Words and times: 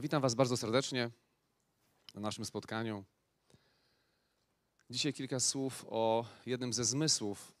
Witam 0.00 0.22
Was 0.22 0.34
bardzo 0.34 0.56
serdecznie 0.56 1.10
na 2.14 2.20
naszym 2.20 2.44
spotkaniu. 2.44 3.04
Dzisiaj 4.90 5.12
kilka 5.12 5.40
słów 5.40 5.86
o 5.88 6.24
jednym 6.46 6.72
ze 6.72 6.84
zmysłów. 6.84 7.52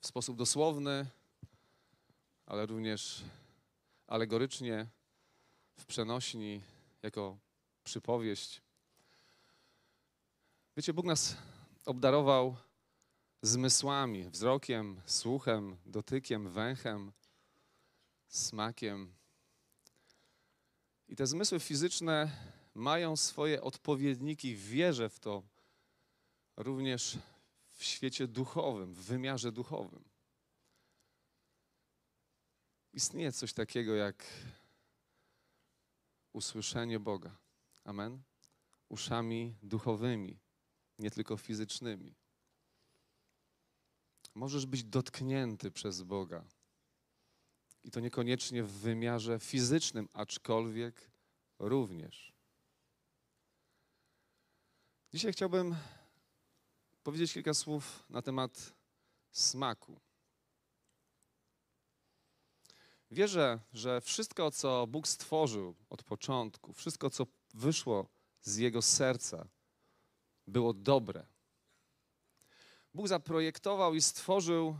W 0.00 0.06
sposób 0.06 0.36
dosłowny, 0.36 1.06
ale 2.46 2.66
również 2.66 3.24
alegorycznie, 4.06 4.86
w 5.76 5.86
przenośni, 5.86 6.62
jako 7.02 7.38
przypowieść. 7.84 8.62
Wiecie, 10.76 10.92
Bóg 10.92 11.06
nas 11.06 11.36
obdarował 11.86 12.56
zmysłami, 13.42 14.30
wzrokiem, 14.30 15.00
słuchem, 15.06 15.76
dotykiem, 15.86 16.50
węchem, 16.50 17.12
smakiem. 18.28 19.19
I 21.10 21.16
te 21.16 21.26
zmysły 21.26 21.60
fizyczne 21.60 22.30
mają 22.74 23.16
swoje 23.16 23.62
odpowiedniki 23.62 24.56
w 24.56 24.68
wierze 24.68 25.08
w 25.08 25.18
to, 25.18 25.42
również 26.56 27.18
w 27.68 27.84
świecie 27.84 28.28
duchowym, 28.28 28.94
w 28.94 28.98
wymiarze 28.98 29.52
duchowym. 29.52 30.04
Istnieje 32.92 33.32
coś 33.32 33.52
takiego 33.52 33.94
jak 33.94 34.26
usłyszenie 36.32 37.00
Boga. 37.00 37.36
Amen. 37.84 38.22
Uszami 38.88 39.56
duchowymi, 39.62 40.38
nie 40.98 41.10
tylko 41.10 41.36
fizycznymi. 41.36 42.14
Możesz 44.34 44.66
być 44.66 44.84
dotknięty 44.84 45.70
przez 45.70 46.02
Boga. 46.02 46.44
I 47.84 47.90
to 47.90 48.00
niekoniecznie 48.00 48.62
w 48.62 48.72
wymiarze 48.72 49.38
fizycznym, 49.38 50.08
aczkolwiek 50.12 51.10
również. 51.58 52.32
Dzisiaj 55.12 55.32
chciałbym 55.32 55.76
powiedzieć 57.02 57.32
kilka 57.32 57.54
słów 57.54 58.04
na 58.10 58.22
temat 58.22 58.72
smaku. 59.30 60.00
Wierzę, 63.10 63.60
że 63.72 64.00
wszystko, 64.00 64.50
co 64.50 64.86
Bóg 64.86 65.08
stworzył 65.08 65.74
od 65.88 66.02
początku, 66.02 66.72
wszystko, 66.72 67.10
co 67.10 67.26
wyszło 67.54 68.08
z 68.42 68.56
Jego 68.56 68.82
serca, 68.82 69.48
było 70.46 70.74
dobre. 70.74 71.26
Bóg 72.94 73.08
zaprojektował 73.08 73.94
i 73.94 74.00
stworzył 74.00 74.76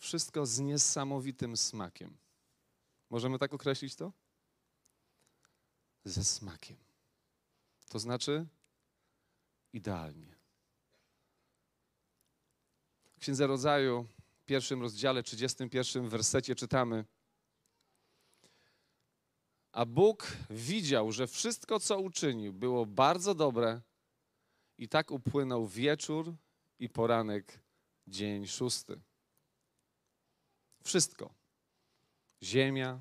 wszystko 0.00 0.46
z 0.46 0.58
niesamowitym 0.58 1.56
smakiem. 1.56 2.18
Możemy 3.10 3.38
tak 3.38 3.54
określić 3.54 3.96
to? 3.96 4.12
Ze 6.04 6.24
smakiem. 6.24 6.76
To 7.88 7.98
znaczy 7.98 8.46
idealnie. 9.72 10.36
W 13.16 13.20
Księdze 13.20 13.46
Rodzaju, 13.46 14.06
pierwszym 14.46 14.82
rozdziale, 14.82 15.22
31 15.22 16.08
wersecie 16.08 16.54
czytamy 16.54 17.04
A 19.72 19.86
Bóg 19.86 20.36
widział, 20.50 21.12
że 21.12 21.26
wszystko, 21.26 21.80
co 21.80 21.98
uczynił, 22.00 22.52
było 22.52 22.86
bardzo 22.86 23.34
dobre 23.34 23.80
i 24.78 24.88
tak 24.88 25.10
upłynął 25.10 25.66
wieczór 25.66 26.34
i 26.78 26.88
poranek, 26.88 27.60
dzień 28.06 28.46
szósty. 28.46 29.00
Wszystko. 30.84 31.34
Ziemia, 32.42 33.00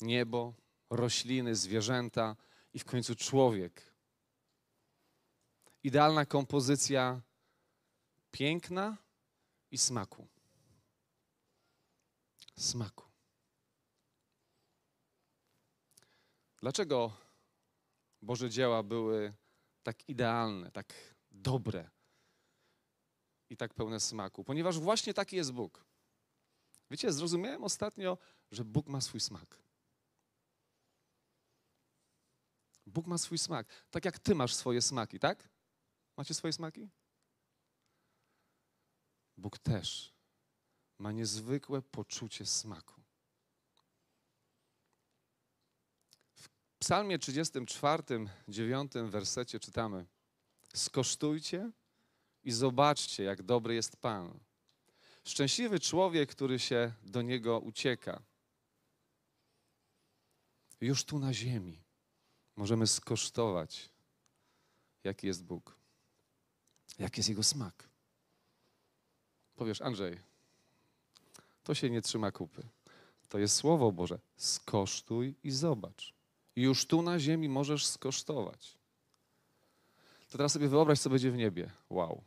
niebo, 0.00 0.54
rośliny, 0.90 1.54
zwierzęta 1.54 2.36
i 2.72 2.78
w 2.78 2.84
końcu 2.84 3.14
człowiek. 3.14 3.94
Idealna 5.82 6.26
kompozycja 6.26 7.20
piękna 8.30 8.96
i 9.70 9.78
smaku. 9.78 10.28
Smaku. 12.56 13.04
Dlaczego 16.60 17.12
Boże 18.22 18.50
dzieła 18.50 18.82
były 18.82 19.34
tak 19.82 20.08
idealne, 20.08 20.70
tak 20.70 20.94
dobre 21.30 21.90
i 23.50 23.56
tak 23.56 23.74
pełne 23.74 24.00
smaku? 24.00 24.44
Ponieważ 24.44 24.78
właśnie 24.78 25.14
taki 25.14 25.36
jest 25.36 25.52
Bóg. 25.52 25.84
Wiecie, 26.90 27.12
zrozumiałem 27.12 27.64
ostatnio, 27.64 28.18
że 28.50 28.64
Bóg 28.64 28.86
ma 28.86 29.00
swój 29.00 29.20
smak. 29.20 29.58
Bóg 32.86 33.06
ma 33.06 33.18
swój 33.18 33.38
smak. 33.38 33.86
Tak 33.90 34.04
jak 34.04 34.18
ty 34.18 34.34
masz 34.34 34.54
swoje 34.54 34.82
smaki, 34.82 35.18
tak? 35.18 35.48
Macie 36.16 36.34
swoje 36.34 36.52
smaki? 36.52 36.88
Bóg 39.36 39.58
też 39.58 40.14
ma 40.98 41.12
niezwykłe 41.12 41.82
poczucie 41.82 42.46
smaku. 42.46 43.02
W 46.34 46.48
Psalmie 46.78 47.18
34, 47.18 48.02
9 48.48 48.92
wersecie 49.04 49.60
czytamy: 49.60 50.06
Skosztujcie 50.74 51.70
i 52.44 52.52
zobaczcie, 52.52 53.22
jak 53.22 53.42
dobry 53.42 53.74
jest 53.74 53.96
Pan. 53.96 54.40
Szczęśliwy 55.28 55.80
człowiek, 55.80 56.30
który 56.30 56.58
się 56.58 56.92
do 57.02 57.22
niego 57.22 57.60
ucieka. 57.60 58.22
Już 60.80 61.04
tu 61.04 61.18
na 61.18 61.34
ziemi 61.34 61.78
możemy 62.56 62.86
skosztować, 62.86 63.90
jaki 65.04 65.26
jest 65.26 65.44
Bóg, 65.44 65.76
jaki 66.98 67.20
jest 67.20 67.28
Jego 67.28 67.42
smak. 67.42 67.88
Powiesz, 69.56 69.82
Andrzej, 69.82 70.20
to 71.64 71.74
się 71.74 71.90
nie 71.90 72.02
trzyma 72.02 72.32
kupy. 72.32 72.62
To 73.28 73.38
jest 73.38 73.56
Słowo 73.56 73.92
Boże. 73.92 74.18
Skosztuj 74.36 75.34
i 75.44 75.50
zobacz. 75.50 76.14
Już 76.56 76.86
tu 76.86 77.02
na 77.02 77.18
ziemi 77.18 77.48
możesz 77.48 77.86
skosztować. 77.86 78.78
To 80.28 80.32
teraz 80.32 80.52
sobie 80.52 80.68
wyobraź, 80.68 81.00
co 81.00 81.10
będzie 81.10 81.30
w 81.30 81.36
niebie. 81.36 81.70
Wow. 81.90 82.22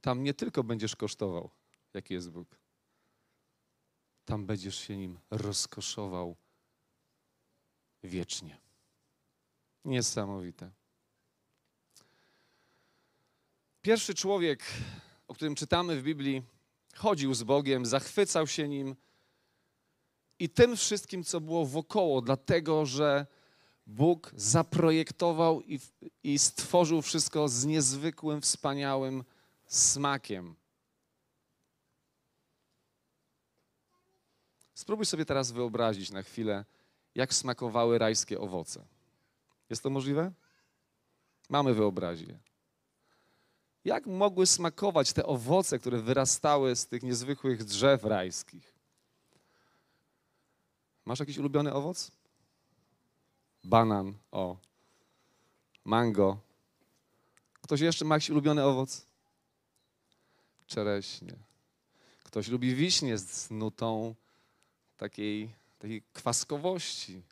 Tam 0.00 0.22
nie 0.22 0.34
tylko 0.34 0.64
będziesz 0.64 0.96
kosztował, 0.96 1.50
jaki 1.94 2.14
jest 2.14 2.30
Bóg. 2.30 2.58
Tam 4.24 4.46
będziesz 4.46 4.78
się 4.78 4.96
nim 4.96 5.18
rozkoszował 5.30 6.36
wiecznie. 8.02 8.60
Niesamowite. 9.84 10.70
Pierwszy 13.82 14.14
człowiek, 14.14 14.64
o 15.28 15.34
którym 15.34 15.54
czytamy 15.54 16.00
w 16.00 16.02
Biblii, 16.02 16.42
chodził 16.94 17.34
z 17.34 17.42
Bogiem, 17.42 17.86
zachwycał 17.86 18.46
się 18.46 18.68
nim 18.68 18.96
i 20.38 20.48
tym 20.48 20.76
wszystkim, 20.76 21.24
co 21.24 21.40
było 21.40 21.66
wokoło, 21.66 22.22
dlatego 22.22 22.86
że 22.86 23.26
Bóg 23.86 24.32
zaprojektował 24.36 25.60
i, 25.60 25.80
i 26.22 26.38
stworzył 26.38 27.02
wszystko 27.02 27.48
z 27.48 27.64
niezwykłym, 27.64 28.40
wspaniałym 28.40 29.24
smakiem. 29.68 30.54
Spróbuj 34.74 35.06
sobie 35.06 35.24
teraz 35.24 35.50
wyobrazić 35.50 36.10
na 36.10 36.22
chwilę, 36.22 36.64
jak 37.14 37.34
smakowały 37.34 37.98
rajskie 37.98 38.40
owoce. 38.40 38.84
Jest 39.70 39.82
to 39.82 39.90
możliwe? 39.90 40.32
Mamy 41.48 41.74
wyobraźnię. 41.74 42.38
Jak 43.84 44.06
mogły 44.06 44.46
smakować 44.46 45.12
te 45.12 45.26
owoce, 45.26 45.78
które 45.78 45.98
wyrastały 45.98 46.76
z 46.76 46.86
tych 46.86 47.02
niezwykłych 47.02 47.64
drzew 47.64 48.04
rajskich? 48.04 48.74
Masz 51.04 51.20
jakiś 51.20 51.38
ulubiony 51.38 51.72
owoc? 51.72 52.10
Banan, 53.64 54.14
o. 54.32 54.56
Mango. 55.84 56.38
Ktoś 57.62 57.80
jeszcze 57.80 58.04
ma 58.04 58.14
jakiś 58.14 58.30
ulubiony 58.30 58.64
owoc? 58.64 59.07
Czereśnie. 60.68 61.36
Ktoś 62.24 62.48
lubi 62.48 62.74
wiśnie 62.74 63.18
z 63.18 63.50
nutą 63.50 64.14
takiej, 64.96 65.54
takiej 65.78 66.02
kwaskowości, 66.12 67.22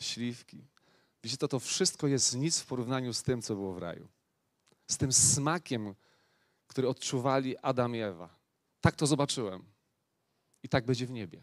śliwki. 0.00 0.64
Wiecie, 1.24 1.36
to 1.36 1.48
to 1.48 1.60
wszystko 1.60 2.06
jest 2.06 2.36
nic 2.36 2.60
w 2.60 2.66
porównaniu 2.66 3.14
z 3.14 3.22
tym, 3.22 3.42
co 3.42 3.54
było 3.54 3.74
w 3.74 3.78
raju. 3.78 4.08
Z 4.86 4.96
tym 4.96 5.12
smakiem, 5.12 5.94
który 6.66 6.88
odczuwali 6.88 7.58
Adam 7.58 7.96
i 7.96 7.98
Ewa. 7.98 8.36
Tak 8.80 8.96
to 8.96 9.06
zobaczyłem. 9.06 9.64
I 10.62 10.68
tak 10.68 10.84
będzie 10.84 11.06
w 11.06 11.10
niebie. 11.10 11.42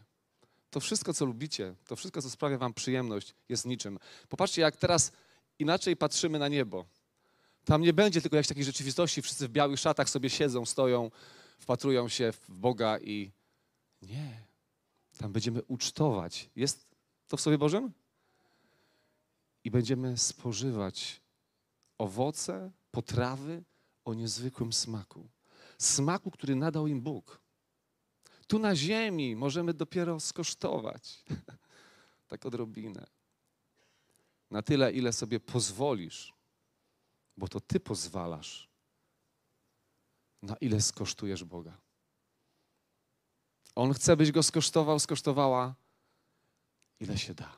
To 0.70 0.80
wszystko, 0.80 1.14
co 1.14 1.24
lubicie, 1.24 1.74
to 1.86 1.96
wszystko, 1.96 2.22
co 2.22 2.30
sprawia 2.30 2.58
wam 2.58 2.74
przyjemność, 2.74 3.34
jest 3.48 3.66
niczym. 3.66 3.98
Popatrzcie, 4.28 4.62
jak 4.62 4.76
teraz 4.76 5.12
inaczej 5.58 5.96
patrzymy 5.96 6.38
na 6.38 6.48
niebo. 6.48 6.84
Tam 7.68 7.82
nie 7.82 7.92
będzie 7.92 8.20
tylko 8.20 8.36
jakiejś 8.36 8.48
takiej 8.48 8.64
rzeczywistości, 8.64 9.22
wszyscy 9.22 9.48
w 9.48 9.50
białych 9.50 9.80
szatach 9.80 10.10
sobie 10.10 10.30
siedzą, 10.30 10.66
stoją, 10.66 11.10
wpatrują 11.58 12.08
się 12.08 12.32
w 12.32 12.50
Boga 12.50 12.98
i 12.98 13.32
nie. 14.02 14.42
Tam 15.18 15.32
będziemy 15.32 15.62
ucztować. 15.62 16.50
Jest 16.56 16.86
to 17.26 17.36
w 17.36 17.40
Słowie 17.40 17.58
Bożym? 17.58 17.92
I 19.64 19.70
będziemy 19.70 20.18
spożywać 20.18 21.20
owoce, 21.98 22.70
potrawy 22.90 23.62
o 24.04 24.14
niezwykłym 24.14 24.72
smaku. 24.72 25.28
Smaku, 25.78 26.30
który 26.30 26.56
nadał 26.56 26.86
im 26.86 27.00
Bóg. 27.00 27.40
Tu 28.46 28.58
na 28.58 28.76
ziemi 28.76 29.36
możemy 29.36 29.74
dopiero 29.74 30.20
skosztować. 30.20 31.24
tak 32.28 32.46
odrobinę. 32.46 33.06
Na 34.50 34.62
tyle, 34.62 34.92
ile 34.92 35.12
sobie 35.12 35.40
pozwolisz, 35.40 36.37
bo 37.38 37.48
to 37.48 37.60
Ty 37.60 37.80
pozwalasz, 37.80 38.68
na 40.42 40.56
ile 40.56 40.80
skosztujesz 40.80 41.44
Boga. 41.44 41.80
On 43.74 43.92
chce, 43.92 44.16
byś 44.16 44.32
go 44.32 44.42
skosztował, 44.42 44.98
skosztowała, 44.98 45.74
ile 47.00 47.18
się 47.18 47.34
da. 47.34 47.56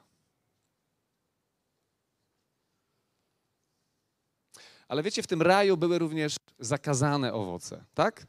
Ale 4.88 5.03
wiecie, 5.03 5.23
w 5.23 5.27
tym 5.27 5.43
raju 5.43 5.77
były 5.77 5.99
również 5.99 6.37
zakazane 6.59 7.32
owoce, 7.32 7.85
tak? 7.94 8.27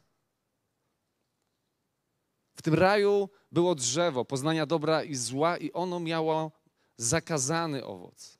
W 2.54 2.62
tym 2.62 2.74
raju 2.74 3.28
było 3.52 3.74
drzewo 3.74 4.24
poznania 4.24 4.66
dobra 4.66 5.04
i 5.04 5.14
zła, 5.14 5.56
i 5.56 5.72
ono 5.72 6.00
miało 6.00 6.52
zakazany 6.96 7.84
owoc. 7.84 8.38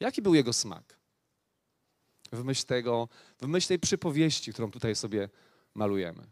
Jaki 0.00 0.22
był 0.22 0.34
jego 0.34 0.52
smak? 0.52 0.97
W 2.32 2.44
myśl 2.44 2.66
tego, 2.66 3.08
w 3.40 3.46
myśl 3.46 3.68
tej 3.68 3.78
przypowieści, 3.78 4.52
którą 4.52 4.70
tutaj 4.70 4.96
sobie 4.96 5.28
malujemy. 5.74 6.26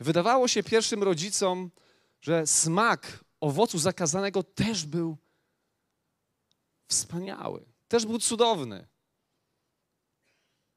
Wydawało 0.00 0.48
się 0.48 0.62
pierwszym 0.62 1.02
rodzicom, 1.02 1.70
że 2.20 2.46
smak 2.46 3.24
owocu 3.40 3.78
zakazanego 3.78 4.42
też 4.42 4.86
był 4.86 5.16
wspaniały, 6.86 7.64
też 7.88 8.06
był 8.06 8.18
cudowny. 8.18 8.86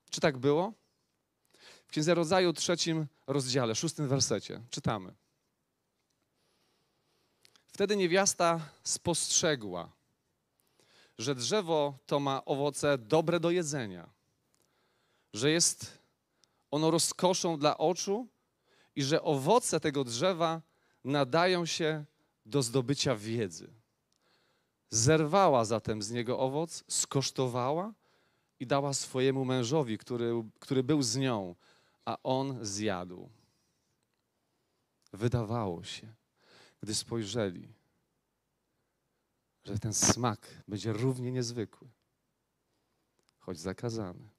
Czy 0.10 0.22
tak 0.22 0.38
było? 0.38 0.74
W 1.88 1.90
Księdze 1.92 2.14
Rodzaju, 2.14 2.54
trzecim 2.54 3.08
rozdziale, 3.28 3.76
szóstym 3.76 4.08
wersecie, 4.08 4.62
czytamy. 4.70 5.16
Wtedy 7.68 7.96
niewiasta 7.96 8.70
spostrzegła, 8.84 9.92
że 11.18 11.36
drzewo 11.36 11.98
to 12.06 12.20
ma 12.20 12.46
owoce 12.46 12.98
dobre 12.98 13.40
do 13.40 13.52
jedzenia, 13.52 14.10
że 15.34 15.52
jest 15.52 15.98
ono 16.72 16.92
rozkoszą 16.92 17.58
dla 17.58 17.78
oczu 17.78 18.28
i 18.96 19.04
że 19.04 19.22
owoce 19.22 19.80
tego 19.80 20.04
drzewa 20.04 20.62
nadają 21.04 21.66
się 21.66 22.06
do 22.46 22.62
zdobycia 22.62 23.16
wiedzy. 23.16 23.74
Zerwała 24.90 25.66
zatem 25.66 26.02
z 26.02 26.12
niego 26.12 26.40
owoc, 26.40 26.84
skosztowała 26.88 27.94
i 28.60 28.68
dała 28.68 28.94
swojemu 28.94 29.46
mężowi, 29.46 29.98
który, 29.98 30.44
który 30.60 30.84
był 30.84 31.02
z 31.02 31.16
nią, 31.18 31.56
a 32.06 32.18
on 32.24 32.58
zjadł. 32.62 33.30
Wydawało 35.14 35.84
się, 35.84 36.14
gdy 36.82 36.96
spojrzeli, 36.96 37.74
że 39.68 39.80
ten 39.80 39.94
smak 39.94 40.64
będzie 40.68 40.94
równie 40.94 41.32
niezwykły, 41.32 41.88
choć 43.40 43.60
zakazany. 43.60 44.30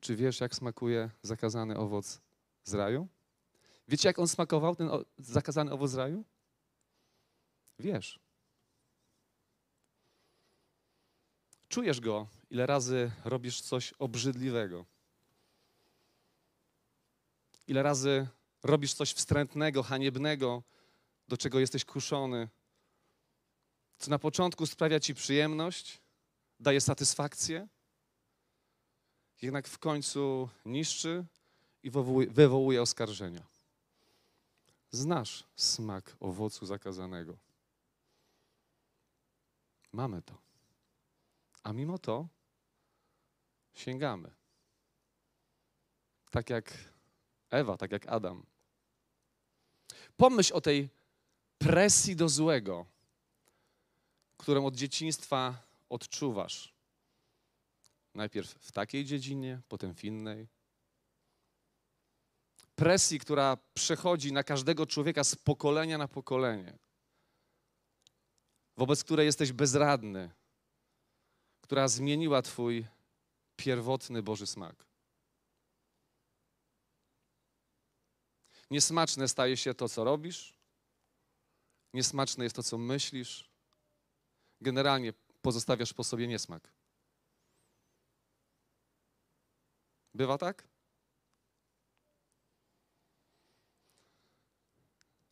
Czy 0.00 0.16
wiesz, 0.16 0.40
jak 0.40 0.54
smakuje 0.54 1.10
zakazany 1.22 1.76
owoc 1.76 2.20
z 2.64 2.74
raju? 2.74 3.08
Wiecie, 3.88 4.08
jak 4.08 4.18
on 4.18 4.28
smakował, 4.28 4.76
ten 4.76 4.90
zakazany 5.18 5.72
owoc 5.72 5.90
z 5.90 5.94
raju? 5.94 6.24
Wiesz. 7.78 8.20
Czujesz 11.68 12.00
go, 12.00 12.28
ile 12.50 12.66
razy 12.66 13.10
robisz 13.24 13.60
coś 13.60 13.92
obrzydliwego. 13.92 14.84
Ile 17.66 17.82
razy 17.82 18.28
robisz 18.62 18.94
coś 18.94 19.12
wstrętnego, 19.12 19.82
haniebnego, 19.82 20.62
do 21.28 21.36
czego 21.36 21.60
jesteś 21.60 21.84
kuszony, 21.84 22.48
co 24.00 24.10
na 24.10 24.18
początku 24.18 24.66
sprawia 24.66 25.00
ci 25.00 25.14
przyjemność, 25.14 26.00
daje 26.60 26.80
satysfakcję, 26.80 27.68
jednak 29.42 29.68
w 29.68 29.78
końcu 29.78 30.48
niszczy 30.64 31.24
i 31.82 31.90
wywołuje 32.30 32.82
oskarżenia. 32.82 33.46
Znasz 34.90 35.44
smak 35.56 36.16
owocu 36.20 36.66
zakazanego. 36.66 37.36
Mamy 39.92 40.22
to. 40.22 40.34
A 41.62 41.72
mimo 41.72 41.98
to 41.98 42.28
sięgamy. 43.74 44.30
Tak 46.30 46.50
jak 46.50 46.78
Ewa, 47.50 47.76
tak 47.76 47.92
jak 47.92 48.06
Adam. 48.06 48.42
Pomyśl 50.16 50.54
o 50.54 50.60
tej 50.60 50.88
presji 51.58 52.16
do 52.16 52.28
złego, 52.28 52.86
którą 54.40 54.66
od 54.66 54.76
dzieciństwa 54.76 55.62
odczuwasz. 55.88 56.74
Najpierw 58.14 58.50
w 58.50 58.72
takiej 58.72 59.04
dziedzinie, 59.04 59.60
potem 59.68 59.94
w 59.94 60.04
innej. 60.04 60.48
Presji, 62.74 63.18
która 63.18 63.58
przechodzi 63.74 64.32
na 64.32 64.44
każdego 64.44 64.86
człowieka 64.86 65.24
z 65.24 65.34
pokolenia 65.36 65.98
na 65.98 66.08
pokolenie, 66.08 66.78
wobec 68.76 69.04
której 69.04 69.26
jesteś 69.26 69.52
bezradny, 69.52 70.30
która 71.60 71.88
zmieniła 71.88 72.42
Twój 72.42 72.86
pierwotny 73.56 74.22
Boży 74.22 74.46
smak. 74.46 74.86
Niesmaczne 78.70 79.28
staje 79.28 79.56
się 79.56 79.74
to, 79.74 79.88
co 79.88 80.04
robisz, 80.04 80.54
niesmaczne 81.94 82.44
jest 82.44 82.56
to, 82.56 82.62
co 82.62 82.78
myślisz. 82.78 83.49
Generalnie 84.60 85.12
pozostawiasz 85.42 85.92
po 85.92 86.04
sobie 86.04 86.26
niesmak. 86.26 86.72
Bywa 90.14 90.38
tak? 90.38 90.68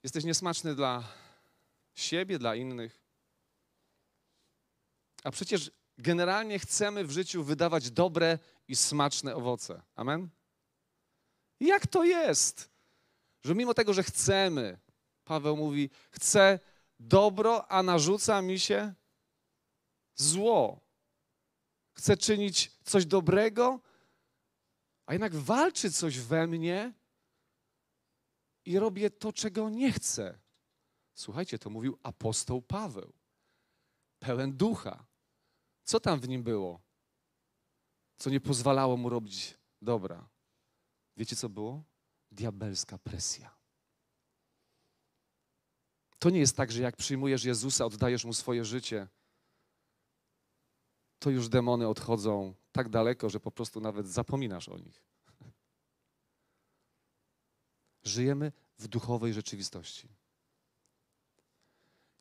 Jesteś 0.03 0.25
niesmaczny 0.25 0.75
dla 0.75 1.05
siebie, 1.95 2.39
dla 2.39 2.55
innych. 2.55 3.03
A 5.25 5.31
przecież 5.31 5.71
generalnie 5.99 6.59
chcemy 6.59 7.05
w 7.05 7.11
życiu 7.11 7.45
wydawać 7.45 7.91
dobre 7.91 8.39
i 8.69 8.77
smaczne 8.77 9.37
owoce. 9.37 9.83
Amen? 9.95 10.29
Jak 11.61 11.87
to 11.87 12.05
jest, 12.05 12.71
że 13.45 13.55
mimo 13.55 13.75
tego, 13.75 13.95
że 13.95 14.03
chcemy, 14.03 14.79
Paweł 15.25 15.57
mówi, 15.57 15.91
chcę 16.11 16.59
dobro, 17.01 17.73
a 17.73 17.83
narzuca 17.83 18.43
mi 18.43 18.59
się 18.59 18.95
zło. 20.21 20.81
Chcę 21.93 22.17
czynić 22.17 22.73
coś 22.85 23.07
dobrego, 23.07 23.81
a 25.07 25.13
jednak 25.13 25.35
walczy 25.35 25.93
coś 25.93 26.19
we 26.19 26.47
mnie 26.47 26.95
i 28.65 28.79
robię 28.79 29.11
to, 29.11 29.33
czego 29.33 29.71
nie 29.71 29.93
chcę. 29.93 30.39
Słuchajcie, 31.15 31.59
to 31.59 31.71
mówił 31.71 31.99
apostoł 32.03 32.63
Paweł, 32.63 33.13
pełen 34.19 34.57
ducha. 34.57 35.07
Co 35.85 36.01
tam 36.01 36.21
w 36.21 36.29
nim 36.29 36.43
było, 36.43 36.81
co 38.17 38.31
nie 38.31 38.41
pozwalało 38.41 38.97
mu 38.97 39.09
robić 39.09 39.55
dobra? 39.83 40.29
Wiecie, 41.17 41.37
co 41.37 41.49
było? 41.49 41.85
Diabelska 42.31 42.99
presja. 42.99 43.59
To 46.19 46.31
nie 46.31 46.39
jest 46.41 46.57
tak, 46.57 46.73
że 46.73 46.83
jak 46.83 46.97
przyjmujesz 46.97 47.45
Jezusa, 47.45 47.85
oddajesz 47.85 48.25
mu 48.25 48.33
swoje 48.33 48.65
życie, 48.65 49.09
to 51.19 51.31
już 51.31 51.49
demony 51.49 51.89
odchodzą 51.89 52.55
tak 52.73 52.89
daleko, 52.89 53.31
że 53.31 53.41
po 53.41 53.51
prostu 53.51 53.81
nawet 53.81 54.07
zapominasz 54.07 54.69
o 54.69 54.79
nich. 54.79 55.03
Żyjemy 58.03 58.53
w 58.79 58.89
duchowej 58.89 59.33
rzeczywistości. 59.33 60.09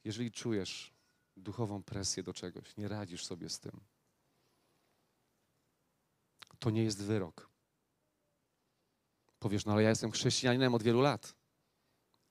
Jeżeli 0.04 0.32
czujesz 0.32 0.94
duchową 1.38 1.84
presję 1.84 2.24
do 2.24 2.34
czegoś, 2.34 2.78
nie 2.78 2.88
radzisz 2.88 3.26
sobie 3.26 3.50
z 3.50 3.60
tym, 3.60 3.82
to 6.60 6.70
nie 6.70 6.84
jest 6.84 7.04
wyrok. 7.04 7.50
Powiesz, 9.40 9.66
no 9.66 9.74
ale 9.74 9.84
ja 9.84 9.90
jestem 9.90 10.12
chrześcijaninem 10.12 10.76
od 10.76 10.84
wielu 10.84 11.02
lat. 11.02 11.36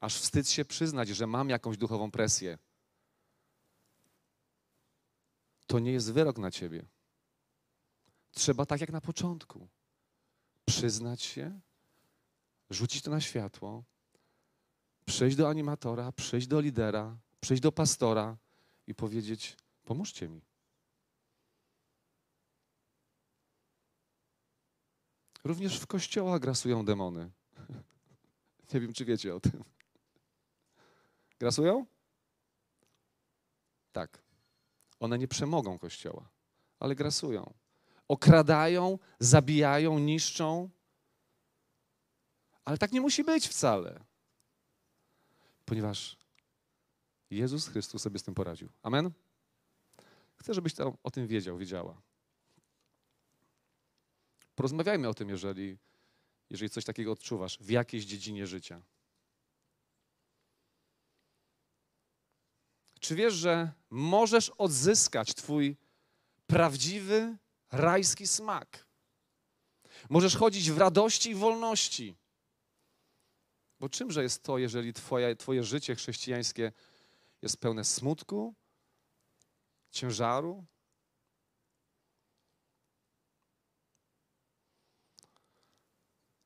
Aż 0.01 0.21
wstyd 0.21 0.49
się 0.49 0.65
przyznać, 0.65 1.09
że 1.09 1.27
mam 1.27 1.51
jakąś 1.51 1.77
duchową 1.77 2.11
presję. 2.11 2.59
To 5.67 5.79
nie 5.79 5.93
jest 5.93 6.13
wyrok 6.13 6.39
na 6.39 6.51
ciebie. 6.51 6.87
Trzeba 8.33 8.67
tak 8.67 8.81
jak 8.81 8.93
na 8.93 9.01
początku 9.01 9.69
przyznać 10.65 11.23
się, 11.23 11.61
rzucić 12.71 13.03
to 13.03 13.11
na 13.11 13.21
światło, 13.21 13.85
przyjść 15.05 15.37
do 15.37 15.49
animatora, 15.49 16.13
przyjść 16.13 16.47
do 16.47 16.61
lidera, 16.61 17.17
przyjść 17.41 17.63
do 17.63 17.73
pastora 17.73 18.37
i 18.87 18.95
powiedzieć: 18.95 19.57
Pomóżcie 19.85 20.29
mi. 20.29 20.41
Również 25.45 25.81
w 25.81 25.87
kościołach 25.87 26.41
grasują 26.41 26.85
demony. 26.85 27.31
Nie 28.75 28.81
wiem, 28.81 28.93
czy 28.93 29.05
wiecie 29.05 29.35
o 29.35 29.41
tym. 29.41 29.65
Grasują? 31.39 31.87
Tak. 33.93 34.26
One 35.01 35.19
nie 35.19 35.29
przemogą 35.29 35.79
kościoła, 35.79 36.29
ale 36.79 36.95
grasują. 36.95 37.55
Okradają, 38.09 38.99
zabijają, 39.21 39.99
niszczą. 39.99 40.71
Ale 42.65 42.79
tak 42.79 42.93
nie 42.93 43.01
musi 43.01 43.25
być 43.25 43.49
wcale. 43.49 44.05
Ponieważ 45.65 46.17
Jezus 47.31 47.69
Chrystus 47.69 48.03
sobie 48.03 48.19
z 48.19 48.23
tym 48.23 48.35
poradził. 48.35 48.69
Amen? 48.83 49.11
Chcę, 50.37 50.55
żebyś 50.55 50.75
to, 50.75 50.99
o 51.03 51.11
tym 51.11 51.27
wiedział, 51.27 51.59
wiedziała. 51.59 52.03
Porozmawiajmy 54.55 55.09
o 55.09 55.15
tym, 55.15 55.29
jeżeli, 55.29 55.79
jeżeli 56.51 56.71
coś 56.71 56.85
takiego 56.85 57.13
odczuwasz 57.13 57.59
w 57.59 57.71
jakiejś 57.71 58.05
dziedzinie 58.05 58.47
życia. 58.47 58.83
Czy 63.07 63.15
wiesz, 63.15 63.35
że 63.35 63.73
możesz 63.91 64.51
odzyskać 64.51 65.35
Twój 65.35 65.77
prawdziwy, 66.47 67.37
rajski 67.73 68.27
smak? 68.27 68.87
Możesz 70.11 70.37
chodzić 70.37 70.71
w 70.71 70.79
radości 70.79 71.31
i 71.31 71.35
wolności. 71.35 72.17
Bo 73.81 73.89
czymże 73.89 74.23
jest 74.23 74.43
to, 74.43 74.59
jeżeli 74.59 74.93
twoje, 74.93 75.37
twoje 75.37 75.65
życie 75.65 75.95
chrześcijańskie 75.95 76.73
jest 77.43 77.57
pełne 77.57 77.85
smutku, 77.85 78.55
ciężaru? 79.91 80.67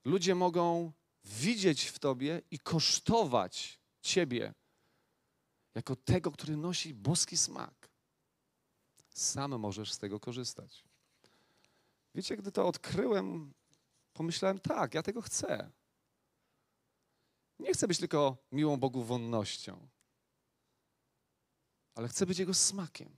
Ludzie 0.04 0.34
mogą 0.34 0.92
widzieć 1.24 1.84
w 1.84 1.98
Tobie 1.98 2.42
i 2.50 2.58
kosztować 2.58 3.80
Ciebie 4.00 4.54
jako 5.74 5.96
tego, 5.96 6.32
który 6.32 6.56
nosi 6.56 6.94
boski 6.94 7.36
smak. 7.36 7.88
Sam 9.14 9.58
możesz 9.58 9.92
z 9.92 9.98
tego 9.98 10.20
korzystać. 10.20 10.84
Wiecie, 12.14 12.36
gdy 12.36 12.52
to 12.52 12.66
odkryłem, 12.66 13.52
pomyślałem, 14.12 14.58
tak, 14.58 14.94
ja 14.94 15.02
tego 15.02 15.22
chcę. 15.22 15.70
Nie 17.58 17.72
chcę 17.72 17.88
być 17.88 17.98
tylko 17.98 18.36
miłą 18.52 18.76
Bogu 18.76 19.04
wonnością, 19.04 19.88
ale 21.94 22.08
chcę 22.08 22.26
być 22.26 22.38
Jego 22.38 22.54
smakiem. 22.54 23.12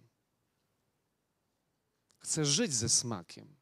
Chcę 2.18 2.44
żyć 2.44 2.72
ze 2.72 2.88
smakiem. 2.88 3.56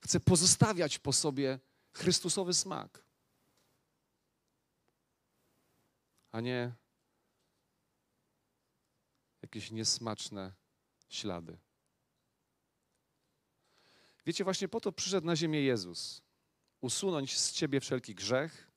Chcę 0.00 0.20
pozostawiać 0.20 0.98
po 0.98 1.12
sobie 1.12 1.58
Chrystusowy 1.92 2.54
smak, 2.54 3.04
a 6.32 6.40
nie 6.40 6.74
jakieś 9.48 9.70
niesmaczne 9.70 10.52
ślady. 11.08 11.58
Wiecie, 14.26 14.44
właśnie 14.44 14.68
po 14.68 14.80
to 14.80 14.92
przyszedł 14.92 15.26
na 15.26 15.36
ziemię 15.36 15.62
Jezus. 15.62 16.22
Usunąć 16.80 17.38
z 17.38 17.52
ciebie 17.52 17.80
wszelki 17.80 18.14
grzech, 18.14 18.70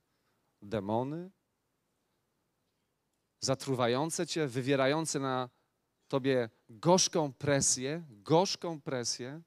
demony, 0.62 1.32
zatruwające 3.40 4.28
cię, 4.28 4.48
wywierające 4.48 5.20
na 5.20 5.50
tobie 6.08 6.50
gorzką 6.70 7.34
presję, 7.34 8.06
gorzką 8.10 8.82
presję, 8.82 9.42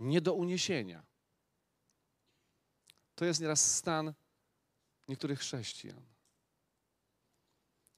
nie 0.00 0.20
do 0.20 0.34
uniesienia. 0.34 1.06
To 3.14 3.24
jest 3.24 3.40
nieraz 3.40 3.76
stan 3.76 4.14
niektórych 5.08 5.38
chrześcijan. 5.38 6.02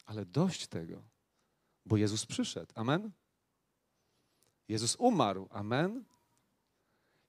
Ale 0.05 0.27
dość 0.27 0.67
tego, 0.67 1.16
bo 1.87 1.97
Jezus 1.97 2.27
przyszedł. 2.27 2.73
Amen? 2.75 3.11
Jezus 4.69 4.97
umarł. 4.97 5.49
Amen? 5.51 6.05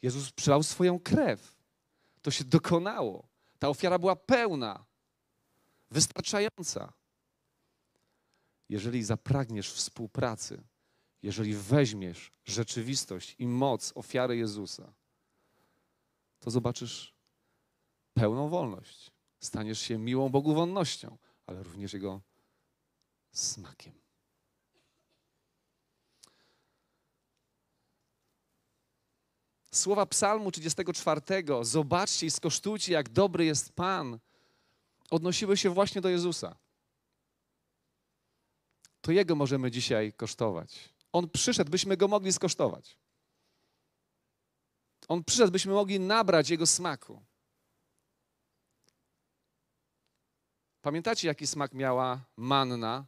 Jezus 0.01 0.31
przelał 0.31 0.63
swoją 0.63 0.99
krew. 0.99 1.55
To 2.21 2.31
się 2.31 2.43
dokonało. 2.43 3.27
Ta 3.59 3.69
ofiara 3.69 3.99
była 3.99 4.15
pełna, 4.15 4.85
wystarczająca. 5.91 6.93
Jeżeli 8.69 9.03
zapragniesz 9.03 9.71
współpracy, 9.71 10.63
jeżeli 11.23 11.55
weźmiesz 11.55 12.31
rzeczywistość 12.45 13.35
i 13.39 13.47
moc 13.47 13.91
ofiary 13.95 14.37
Jezusa, 14.37 14.93
to 16.39 16.51
zobaczysz 16.51 17.13
pełną 18.13 18.49
wolność. 18.49 19.11
Staniesz 19.39 19.79
się 19.79 19.97
miłą 19.97 20.29
Bogu 20.29 20.53
wonnością, 20.53 21.17
ale 21.47 21.63
również 21.63 21.93
Jego 21.93 22.21
smakiem. 23.31 24.06
Słowa 29.77 30.05
Psalmu 30.05 30.51
34, 30.51 31.21
zobaczcie 31.61 32.25
i 32.25 32.31
skosztujcie, 32.31 32.93
jak 32.93 33.09
dobry 33.09 33.45
jest 33.45 33.73
Pan, 33.73 34.19
odnosiły 35.09 35.57
się 35.57 35.69
właśnie 35.69 36.01
do 36.01 36.09
Jezusa. 36.09 36.55
To 39.01 39.11
Jego 39.11 39.35
możemy 39.35 39.71
dzisiaj 39.71 40.13
kosztować. 40.13 40.93
On 41.11 41.29
przyszedł, 41.29 41.71
byśmy 41.71 41.97
Go 41.97 42.07
mogli 42.07 42.33
skosztować. 42.33 42.97
On 45.07 45.23
przyszedł, 45.23 45.51
byśmy 45.51 45.73
mogli 45.73 45.99
nabrać 45.99 46.49
Jego 46.49 46.67
smaku. 46.67 47.21
Pamiętacie, 50.81 51.27
jaki 51.27 51.47
smak 51.47 51.73
miała 51.73 52.25
manna, 52.37 53.05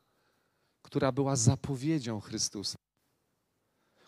która 0.82 1.12
była 1.12 1.36
zapowiedzią 1.36 2.20
Chrystusa, 2.20 2.78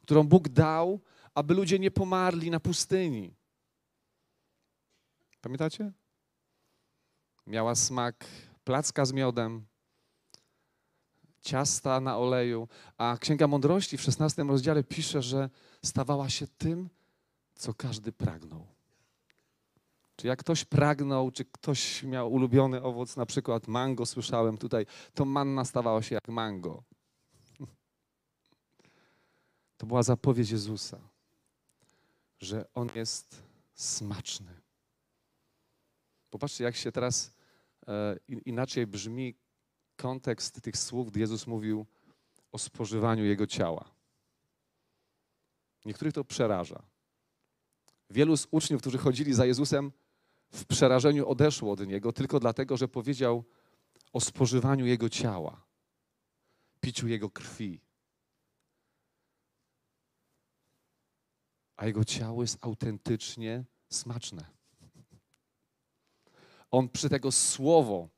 którą 0.01 0.23
Bóg 0.23 0.49
dał, 0.49 1.01
aby 1.35 1.53
ludzie 1.53 1.79
nie 1.79 1.91
pomarli 1.91 2.51
na 2.51 2.59
pustyni. 2.59 3.35
Pamiętacie? 5.41 5.91
Miała 7.47 7.75
smak 7.75 8.25
placka 8.63 9.05
z 9.05 9.13
miodem, 9.13 9.65
ciasta 11.41 11.99
na 11.99 12.17
oleju, 12.17 12.67
a 12.97 13.17
Księga 13.19 13.47
Mądrości 13.47 13.97
w 13.97 14.07
XVI 14.07 14.43
rozdziale 14.43 14.83
pisze, 14.83 15.21
że 15.21 15.49
stawała 15.83 16.29
się 16.29 16.47
tym, 16.47 16.89
co 17.55 17.73
każdy 17.73 18.11
pragnął. 18.11 18.67
Czy 20.15 20.27
jak 20.27 20.39
ktoś 20.39 20.65
pragnął, 20.65 21.31
czy 21.31 21.45
ktoś 21.45 22.03
miał 22.03 22.33
ulubiony 22.33 22.83
owoc, 22.83 23.17
na 23.17 23.25
przykład 23.25 23.67
mango, 23.67 24.05
słyszałem 24.05 24.57
tutaj, 24.57 24.85
to 25.13 25.25
manna 25.25 25.65
stawała 25.65 26.01
się 26.01 26.15
jak 26.15 26.27
mango. 26.27 26.83
To 29.77 29.87
była 29.87 30.03
zapowiedź 30.03 30.51
Jezusa, 30.51 30.99
że 32.41 32.65
On 32.73 32.89
jest 32.95 33.43
smaczny. 33.73 34.61
Popatrzcie, 36.29 36.63
jak 36.63 36.75
się 36.75 36.91
teraz 36.91 37.33
e, 37.87 38.17
inaczej 38.45 38.87
brzmi 38.87 39.35
kontekst 39.95 40.61
tych 40.61 40.77
słów, 40.77 41.11
gdy 41.11 41.19
Jezus 41.19 41.47
mówił 41.47 41.85
o 42.51 42.57
spożywaniu 42.57 43.25
Jego 43.25 43.47
ciała. 43.47 43.91
Niektórych 45.85 46.13
to 46.13 46.23
przeraża. 46.23 46.83
Wielu 48.09 48.37
z 48.37 48.47
uczniów, 48.51 48.81
którzy 48.81 48.97
chodzili 48.97 49.33
za 49.33 49.45
Jezusem, 49.45 49.91
w 50.51 50.65
przerażeniu 50.65 51.27
odeszło 51.27 51.71
od 51.71 51.87
niego 51.87 52.13
tylko 52.13 52.39
dlatego, 52.39 52.77
że 52.77 52.87
powiedział 52.87 53.43
o 54.13 54.21
spożywaniu 54.21 54.85
jego 54.85 55.09
ciała, 55.09 55.65
piciu 56.81 57.07
jego 57.07 57.29
krwi. 57.29 57.81
A 61.81 61.85
jego 61.85 62.05
ciało 62.05 62.41
jest 62.41 62.57
autentycznie 62.61 63.65
smaczne. 63.89 64.45
On 66.71 66.89
przy 66.89 67.09
tego 67.09 67.31
słowo 67.31 68.09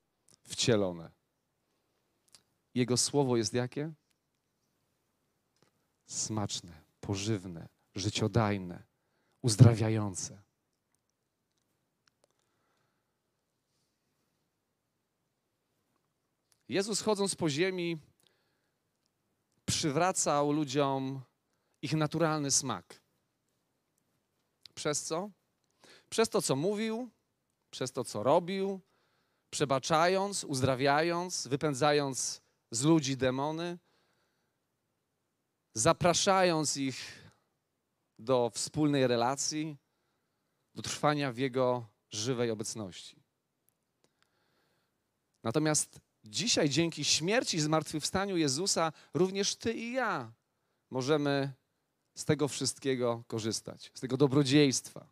wcielone. 0.44 1.12
Jego 2.74 2.98
słowo 2.98 3.38
jest 3.38 3.54
jakie? 3.54 3.94
Smaczne, 6.06 6.82
pożywne, 7.00 7.70
życiodajne, 7.96 8.84
uzdrawiające. 9.42 10.42
Jezus 16.70 17.02
chodząc 17.02 17.36
po 17.36 17.50
ziemi 17.50 17.98
przywracał 19.66 20.52
ludziom 20.52 21.22
ich 21.82 21.94
naturalny 21.94 22.52
smak. 22.52 23.03
Przez 24.76 25.04
co? 25.04 25.30
Przez 26.10 26.30
to, 26.30 26.42
co 26.42 26.56
mówił, 26.56 27.10
przez 27.72 27.92
to, 27.92 28.04
co 28.04 28.24
robił, 28.24 28.82
przebaczając, 29.50 30.44
uzdrawiając, 30.44 31.48
wypędzając 31.48 32.42
z 32.72 32.84
ludzi 32.84 33.18
demony, 33.18 33.78
zapraszając 35.74 36.78
ich 36.78 37.24
do 38.20 38.52
wspólnej 38.54 39.08
relacji, 39.08 39.78
do 40.76 40.82
trwania 40.82 41.32
w 41.32 41.38
Jego 41.38 41.88
żywej 42.12 42.52
obecności. 42.52 43.24
Natomiast 45.44 46.00
dzisiaj, 46.24 46.70
dzięki 46.70 47.06
śmierci 47.06 47.58
i 47.58 47.62
zmartwychwstaniu 47.62 48.38
Jezusa, 48.38 48.92
również 49.14 49.56
Ty 49.56 49.74
i 49.74 49.94
ja 49.94 50.34
możemy 50.90 51.54
z 52.16 52.26
tego 52.26 52.48
wszystkiego 52.48 53.24
korzystać, 53.28 53.92
z 53.94 54.00
tego 54.00 54.18
dobrodziejstwa. 54.18 55.08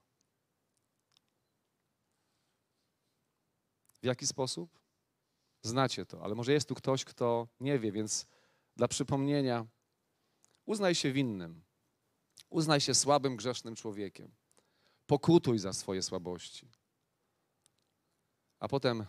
W 4.02 4.06
jaki 4.06 4.28
sposób? 4.28 4.80
Znacie 5.64 6.06
to, 6.06 6.24
ale 6.24 6.36
może 6.36 6.54
jest 6.54 6.68
tu 6.68 6.76
ktoś, 6.76 7.06
kto 7.06 7.48
nie 7.60 7.80
wie, 7.80 7.92
więc 7.92 8.26
dla 8.76 8.88
przypomnienia, 8.88 9.66
uznaj 10.66 10.96
się 10.96 11.12
winnym, 11.12 11.64
uznaj 12.50 12.82
się 12.82 12.96
słabym, 12.96 13.36
grzesznym 13.36 13.76
człowiekiem, 13.76 14.32
pokutuj 15.06 15.60
za 15.60 15.74
swoje 15.74 16.04
słabości, 16.04 16.70
a 18.60 18.68
potem 18.68 19.06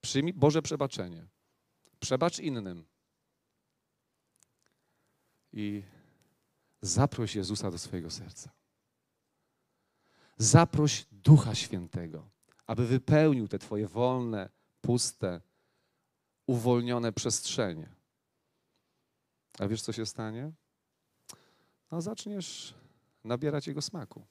przyjmij 0.00 0.32
Boże 0.34 0.62
przebaczenie, 0.62 1.26
przebacz 2.00 2.38
innym 2.38 2.86
i 5.52 5.82
zaproś 6.86 7.34
Jezusa 7.34 7.70
do 7.70 7.78
swojego 7.78 8.10
serca. 8.10 8.50
Zaproś 10.36 11.06
Ducha 11.12 11.54
Świętego, 11.54 12.30
aby 12.66 12.86
wypełnił 12.86 13.48
te 13.48 13.58
Twoje 13.58 13.88
wolne, 13.88 14.48
puste, 14.80 15.40
uwolnione 16.46 17.12
przestrzenie. 17.12 17.94
A 19.58 19.68
wiesz, 19.68 19.82
co 19.82 19.92
się 19.92 20.06
stanie? 20.06 20.52
No, 21.90 22.02
zaczniesz 22.02 22.74
nabierać 23.24 23.66
Jego 23.66 23.82
smaku. 23.82 24.26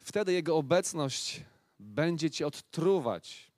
Wtedy 0.00 0.32
Jego 0.32 0.56
obecność 0.56 1.44
będzie 1.78 2.30
Cię 2.30 2.46
odtruwać. 2.46 3.52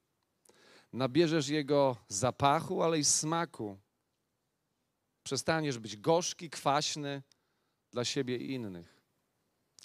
Nabierzesz 0.92 1.48
Jego 1.48 1.96
zapachu, 2.08 2.82
ale 2.82 2.98
i 2.98 3.04
smaku. 3.04 3.78
Przestaniesz 5.22 5.78
być 5.78 5.96
gorzki, 5.96 6.50
kwaśny 6.50 7.22
dla 7.90 8.04
siebie 8.04 8.36
i 8.36 8.52
innych. 8.52 9.02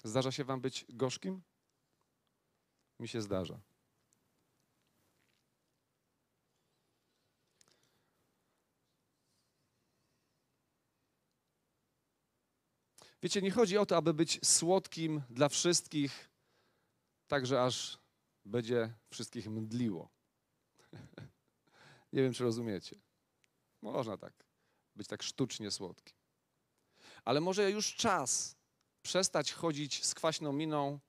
Zdarza 0.04 0.32
się 0.32 0.44
Wam 0.44 0.60
być 0.60 0.86
gorzkim? 0.88 1.42
Mi 3.00 3.08
się 3.08 3.22
zdarza. 3.22 3.60
Wiecie, 13.22 13.42
nie 13.42 13.50
chodzi 13.50 13.78
o 13.78 13.86
to, 13.86 13.96
aby 13.96 14.14
być 14.14 14.46
słodkim 14.46 15.22
dla 15.30 15.48
wszystkich, 15.48 16.30
tak 17.28 17.46
że 17.46 17.62
aż 17.62 17.98
będzie 18.44 18.94
wszystkich 19.10 19.48
mdliło. 19.48 20.10
nie 22.12 22.22
wiem, 22.22 22.32
czy 22.32 22.44
rozumiecie. 22.44 22.96
Można 23.82 24.16
tak, 24.16 24.47
być 24.98 25.08
tak 25.08 25.22
sztucznie 25.22 25.70
słodkim. 25.70 26.16
Ale 27.24 27.40
może 27.40 27.70
już 27.70 27.94
czas 27.94 28.56
przestać 29.02 29.52
chodzić 29.52 30.04
z 30.04 30.14
kwaśną 30.14 30.52
miną, 30.52 31.00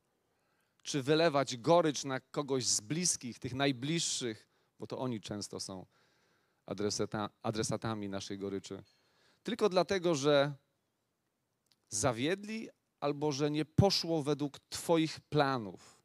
czy 0.83 1.03
wylewać 1.03 1.57
gorycz 1.57 2.03
na 2.03 2.19
kogoś 2.19 2.65
z 2.65 2.81
bliskich, 2.81 3.39
tych 3.39 3.53
najbliższych, 3.53 4.47
bo 4.79 4.87
to 4.87 4.97
oni 4.97 5.21
często 5.21 5.59
są 5.59 5.85
adresata, 6.65 7.29
adresatami 7.41 8.09
naszej 8.09 8.37
goryczy. 8.37 8.83
Tylko 9.43 9.69
dlatego, 9.69 10.15
że 10.15 10.53
zawiedli 11.89 12.69
albo 12.99 13.31
że 13.31 13.51
nie 13.51 13.65
poszło 13.65 14.23
według 14.23 14.59
Twoich 14.59 15.19
planów, 15.19 16.01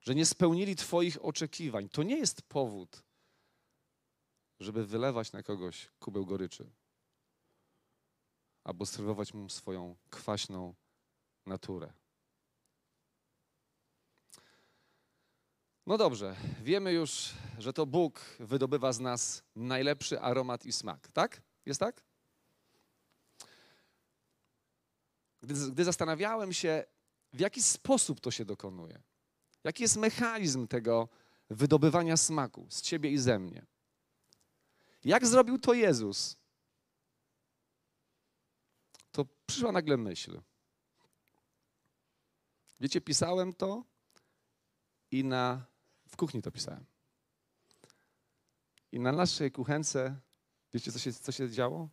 że 0.00 0.14
nie 0.14 0.26
spełnili 0.26 0.76
Twoich 0.76 1.24
oczekiwań. 1.24 1.88
To 1.88 2.02
nie 2.02 2.16
jest 2.16 2.42
powód, 2.42 3.02
żeby 4.60 4.86
wylewać 4.86 5.32
na 5.32 5.42
kogoś 5.42 5.90
kubeł 6.00 6.26
goryczy 6.26 6.70
albo 8.64 8.86
serwować 8.86 9.34
mu 9.34 9.48
swoją 9.48 9.96
kwaśną 10.10 10.74
naturę. 11.46 11.92
No 15.86 15.98
dobrze, 15.98 16.36
wiemy 16.62 16.92
już, 16.92 17.32
że 17.58 17.72
to 17.72 17.86
Bóg 17.86 18.20
wydobywa 18.40 18.92
z 18.92 19.00
nas 19.00 19.42
najlepszy 19.56 20.20
aromat 20.20 20.64
i 20.64 20.72
smak, 20.72 21.08
tak? 21.08 21.42
Jest 21.66 21.80
tak? 21.80 22.04
Gdy, 25.40 25.54
gdy 25.70 25.84
zastanawiałem 25.84 26.52
się, 26.52 26.84
w 27.32 27.40
jaki 27.40 27.62
sposób 27.62 28.20
to 28.20 28.30
się 28.30 28.44
dokonuje, 28.44 29.02
jaki 29.64 29.82
jest 29.82 29.96
mechanizm 29.96 30.66
tego 30.66 31.08
wydobywania 31.50 32.16
smaku 32.16 32.66
z 32.70 32.82
ciebie 32.82 33.10
i 33.10 33.18
ze 33.18 33.38
mnie, 33.38 33.66
jak 35.06 35.26
zrobił 35.26 35.58
to 35.58 35.72
Jezus, 35.74 36.36
to 39.12 39.26
przyszła 39.46 39.72
nagle 39.72 39.96
myśl. 39.96 40.40
Wiecie, 42.80 43.00
pisałem 43.00 43.52
to 43.52 43.84
i 45.10 45.24
na, 45.24 45.66
w 46.08 46.16
kuchni 46.16 46.42
to 46.42 46.50
pisałem. 46.50 46.84
I 48.92 49.00
na 49.00 49.12
naszej 49.12 49.52
kuchence, 49.52 50.20
wiecie, 50.74 50.92
co 50.92 50.98
się, 50.98 51.12
co 51.12 51.32
się 51.32 51.50
działo? 51.50 51.88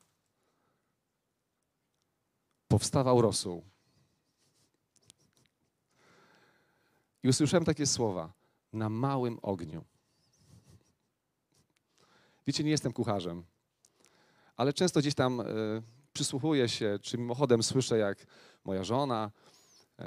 Powstawał 2.68 3.22
rosół. 3.22 3.64
I 7.24 7.30
usłyszałem 7.30 7.66
takie 7.66 7.88
słowa: 7.88 8.34
na 8.74 8.90
małym 8.90 9.40
ogniu. 9.42 9.93
Wiecie, 12.48 12.64
nie 12.64 12.72
jestem 12.72 12.94
kucharzem, 12.94 13.44
ale 14.56 14.74
często 14.74 15.00
gdzieś 15.00 15.14
tam 15.16 15.40
y, 15.40 15.44
przysłuchuję 16.14 16.70
się, 16.70 17.00
czy 17.02 17.18
mimochodem 17.18 17.64
słyszę, 17.64 17.98
jak 17.98 18.26
moja 18.64 18.84
żona, 18.84 19.32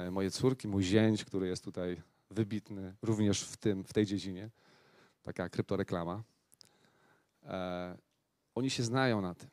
y, 0.07 0.11
moje 0.11 0.31
córki, 0.31 0.67
mój 0.67 0.83
zięć, 0.83 1.25
który 1.25 1.47
jest 1.47 1.63
tutaj 1.63 2.01
wybitny 2.29 2.95
również 3.01 3.43
w, 3.43 3.57
tym, 3.57 3.83
w 3.83 3.93
tej 3.93 4.05
dziedzinie, 4.05 4.49
taka 5.23 5.49
kryptoreklama, 5.49 6.23
y, 7.43 7.47
oni 8.55 8.69
się 8.69 8.83
znają 8.83 9.21
na 9.21 9.35
tym. 9.35 9.49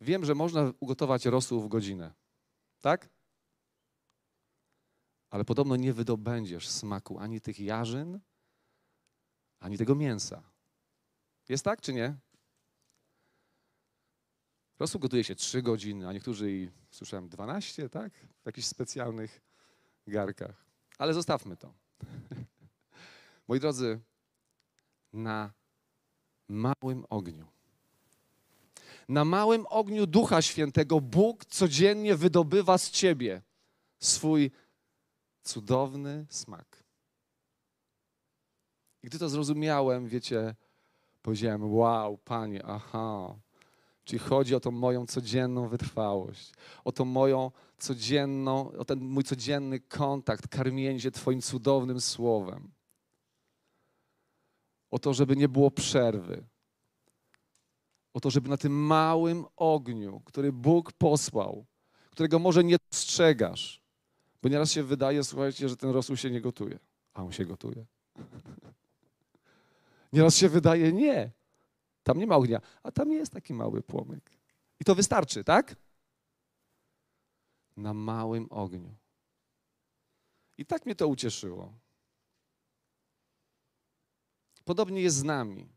Wiem, 0.00 0.24
że 0.24 0.34
można 0.34 0.72
ugotować 0.80 1.26
rosół 1.26 1.60
w 1.60 1.68
godzinę, 1.68 2.12
tak? 2.80 3.08
Ale 5.30 5.44
podobno 5.44 5.76
nie 5.76 5.92
wydobędziesz 5.92 6.68
smaku 6.68 7.18
ani 7.18 7.40
tych 7.40 7.60
jarzyn, 7.60 8.20
ani 9.60 9.78
tego 9.78 9.94
mięsa. 9.94 10.55
Jest 11.48 11.64
tak, 11.64 11.80
czy 11.80 11.92
nie? 11.92 12.16
Rosół 14.78 15.00
gotuje 15.00 15.24
się 15.24 15.34
3 15.34 15.62
godziny, 15.62 16.08
a 16.08 16.12
niektórzy 16.12 16.52
i 16.52 16.70
słyszałem 16.90 17.28
12, 17.28 17.88
tak? 17.88 18.12
W 18.42 18.46
jakichś 18.46 18.66
specjalnych 18.66 19.40
garkach. 20.06 20.64
Ale 20.98 21.14
zostawmy 21.14 21.56
to. 21.56 21.74
Moi 23.48 23.60
drodzy, 23.60 24.00
na 25.12 25.52
małym 26.48 27.04
ogniu, 27.10 27.46
na 29.08 29.24
małym 29.24 29.66
ogniu 29.70 30.06
Ducha 30.06 30.42
Świętego 30.42 31.00
Bóg 31.00 31.44
codziennie 31.44 32.16
wydobywa 32.16 32.78
z 32.78 32.90
ciebie 32.90 33.42
swój 33.98 34.50
cudowny 35.42 36.26
smak. 36.30 36.84
I 39.02 39.06
gdy 39.06 39.18
to 39.18 39.28
zrozumiałem, 39.28 40.08
wiecie, 40.08 40.54
Powiedziałem, 41.26 41.74
wow, 41.74 42.18
Panie, 42.18 42.66
aha. 42.66 43.34
Czyli 44.04 44.18
chodzi 44.18 44.54
o 44.54 44.60
tą 44.60 44.70
moją 44.70 45.06
codzienną 45.06 45.68
wytrwałość, 45.68 46.52
o 46.84 46.92
tą 46.92 47.04
moją 47.04 47.50
codzienną, 47.78 48.72
o 48.72 48.84
ten 48.84 48.98
mój 48.98 49.24
codzienny 49.24 49.80
kontakt, 49.80 50.48
karmienie 50.48 51.00
się 51.00 51.10
Twoim 51.10 51.42
cudownym 51.42 52.00
słowem. 52.00 52.70
O 54.90 54.98
to, 54.98 55.14
żeby 55.14 55.36
nie 55.36 55.48
było 55.48 55.70
przerwy. 55.70 56.44
O 58.14 58.20
to, 58.20 58.30
żeby 58.30 58.48
na 58.48 58.56
tym 58.56 58.72
małym 58.72 59.44
ogniu, 59.56 60.20
który 60.24 60.52
Bóg 60.52 60.92
posłał, 60.92 61.66
którego 62.10 62.38
może 62.38 62.64
nie 62.64 62.76
dostrzegasz, 62.90 63.82
bo 64.42 64.48
nieraz 64.48 64.72
się 64.72 64.82
wydaje, 64.82 65.24
słuchajcie, 65.24 65.68
że 65.68 65.76
ten 65.76 65.90
rosół 65.90 66.16
się 66.16 66.30
nie 66.30 66.40
gotuje, 66.40 66.78
a 67.14 67.22
on 67.22 67.32
się 67.32 67.44
gotuje. 67.44 67.86
Nieraz 70.12 70.36
się 70.36 70.48
wydaje, 70.48 70.92
nie, 70.92 71.30
tam 72.02 72.18
nie 72.18 72.26
ma 72.26 72.36
ognia, 72.36 72.60
a 72.82 72.92
tam 72.92 73.12
jest 73.12 73.32
taki 73.32 73.54
mały 73.54 73.82
płomyk. 73.82 74.30
I 74.80 74.84
to 74.84 74.94
wystarczy, 74.94 75.44
tak? 75.44 75.76
na 77.76 77.94
małym 77.94 78.46
ogniu. 78.50 78.94
I 80.58 80.66
tak 80.66 80.86
mnie 80.86 80.94
to 80.94 81.08
ucieszyło. 81.08 81.74
Podobnie 84.64 85.02
jest 85.02 85.16
z 85.16 85.24
nami. 85.24 85.68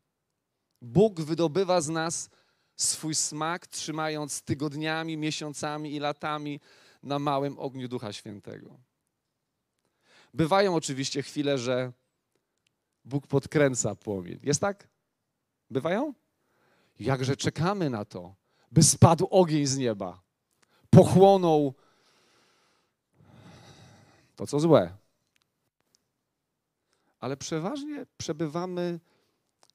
Bóg 0.82 1.22
wydobywa 1.22 1.82
z 1.82 1.90
nas 1.90 2.30
swój 2.76 3.16
smak, 3.16 3.68
trzymając 3.68 4.42
tygodniami, 4.42 5.18
miesiącami 5.18 5.96
i 5.96 6.00
latami 6.00 6.60
na 7.04 7.20
małym 7.20 7.60
ogniu 7.60 7.88
Ducha 7.88 8.14
Świętego. 8.14 8.80
Bywają 10.34 10.76
oczywiście 10.76 11.22
chwile, 11.22 11.58
że 11.58 11.92
Bóg 13.06 13.28
podkręca 13.28 13.96
płomień. 13.96 14.40
Jest 14.44 14.62
tak? 14.62 14.88
Bywają? 15.70 16.14
Jakże 17.00 17.38
czekamy 17.38 17.90
na 17.90 18.06
to, 18.06 18.36
by 18.72 18.84
spadł 18.84 19.28
ogień 19.32 19.66
z 19.66 19.78
nieba, 19.78 20.22
pochłonął 20.90 21.74
to, 24.36 24.48
co 24.48 24.60
złe. 24.60 24.98
Ale 27.20 27.38
przeważnie 27.38 28.06
przebywamy 28.18 29.00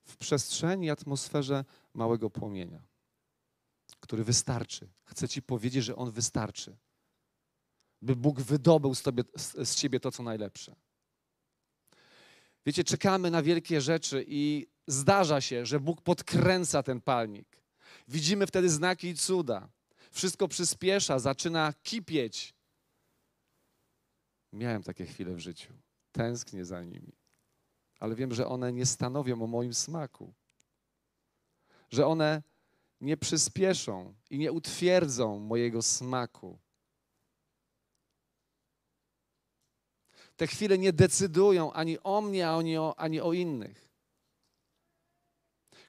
w 0.05 0.17
przestrzeni, 0.17 0.91
atmosferze 0.91 1.65
małego 1.95 2.31
płomienia, 2.31 2.83
który 4.01 4.25
wystarczy. 4.25 4.89
Chcę 5.05 5.29
Ci 5.29 5.43
powiedzieć, 5.43 5.85
że 5.85 5.97
on 5.97 6.11
wystarczy, 6.11 6.77
by 8.03 8.17
Bóg 8.17 8.41
wydobył 8.41 8.95
z, 8.95 9.03
tobie, 9.03 9.25
z, 9.37 9.69
z 9.69 9.75
Ciebie 9.75 10.01
to, 10.01 10.11
co 10.11 10.23
najlepsze. 10.23 10.77
Wiecie, 12.67 12.85
czekamy 12.85 13.31
na 13.31 13.43
wielkie 13.43 13.81
rzeczy 13.81 14.25
i 14.29 14.67
zdarza 14.87 15.41
się, 15.41 15.67
że 15.67 15.81
Bóg 15.81 16.03
podkręca 16.03 16.83
ten 16.83 17.01
palnik. 17.01 17.63
Widzimy 18.09 18.47
wtedy 18.47 18.71
znaki 18.71 19.09
i 19.09 19.15
cuda. 19.15 19.69
Wszystko 20.11 20.49
przyspiesza, 20.49 21.19
zaczyna 21.19 21.75
kipieć. 21.83 22.55
Miałem 24.53 24.83
takie 24.83 25.07
chwile 25.07 25.35
w 25.35 25.39
życiu. 25.39 25.73
Tęsknię 26.13 26.65
za 26.65 26.83
nimi. 26.83 27.13
Ale 28.01 28.15
wiem, 28.15 28.35
że 28.35 28.47
one 28.47 28.73
nie 28.73 28.87
stanowią 28.87 29.43
o 29.43 29.47
moim 29.47 29.75
smaku. 29.75 30.35
Że 31.91 32.07
one 32.07 32.43
nie 33.01 33.17
przyspieszą 33.17 34.15
i 34.31 34.39
nie 34.39 34.53
utwierdzą 34.53 35.39
mojego 35.39 35.83
smaku. 35.83 36.59
Te 40.37 40.47
chwile 40.47 40.79
nie 40.79 40.93
decydują 40.93 41.73
ani 41.73 41.99
o 42.03 42.21
mnie, 42.21 42.51
ani 42.51 42.79
o, 42.79 42.99
ani 42.99 43.21
o 43.21 43.33
innych. 43.33 43.89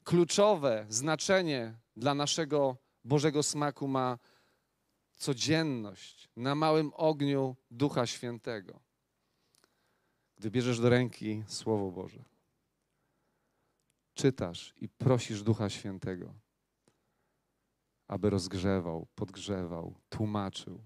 Kluczowe 0.04 0.86
znaczenie 0.90 1.78
dla 1.96 2.14
naszego 2.14 2.78
Bożego 3.04 3.44
smaku 3.44 3.88
ma 3.88 4.18
codzienność 5.16 6.30
na 6.36 6.56
małym 6.56 6.92
ogniu 6.94 7.56
Ducha 7.72 8.06
Świętego. 8.06 8.80
Gdy 10.38 10.52
bierzesz 10.52 10.80
do 10.80 10.90
ręki 10.90 11.44
Słowo 11.48 11.92
Boże, 11.92 12.24
czytasz 14.14 14.74
i 14.78 14.90
prosisz 14.90 15.44
Ducha 15.44 15.70
Świętego, 15.70 16.34
aby 18.08 18.30
rozgrzewał, 18.30 19.08
podgrzewał, 19.16 19.96
tłumaczył, 20.10 20.84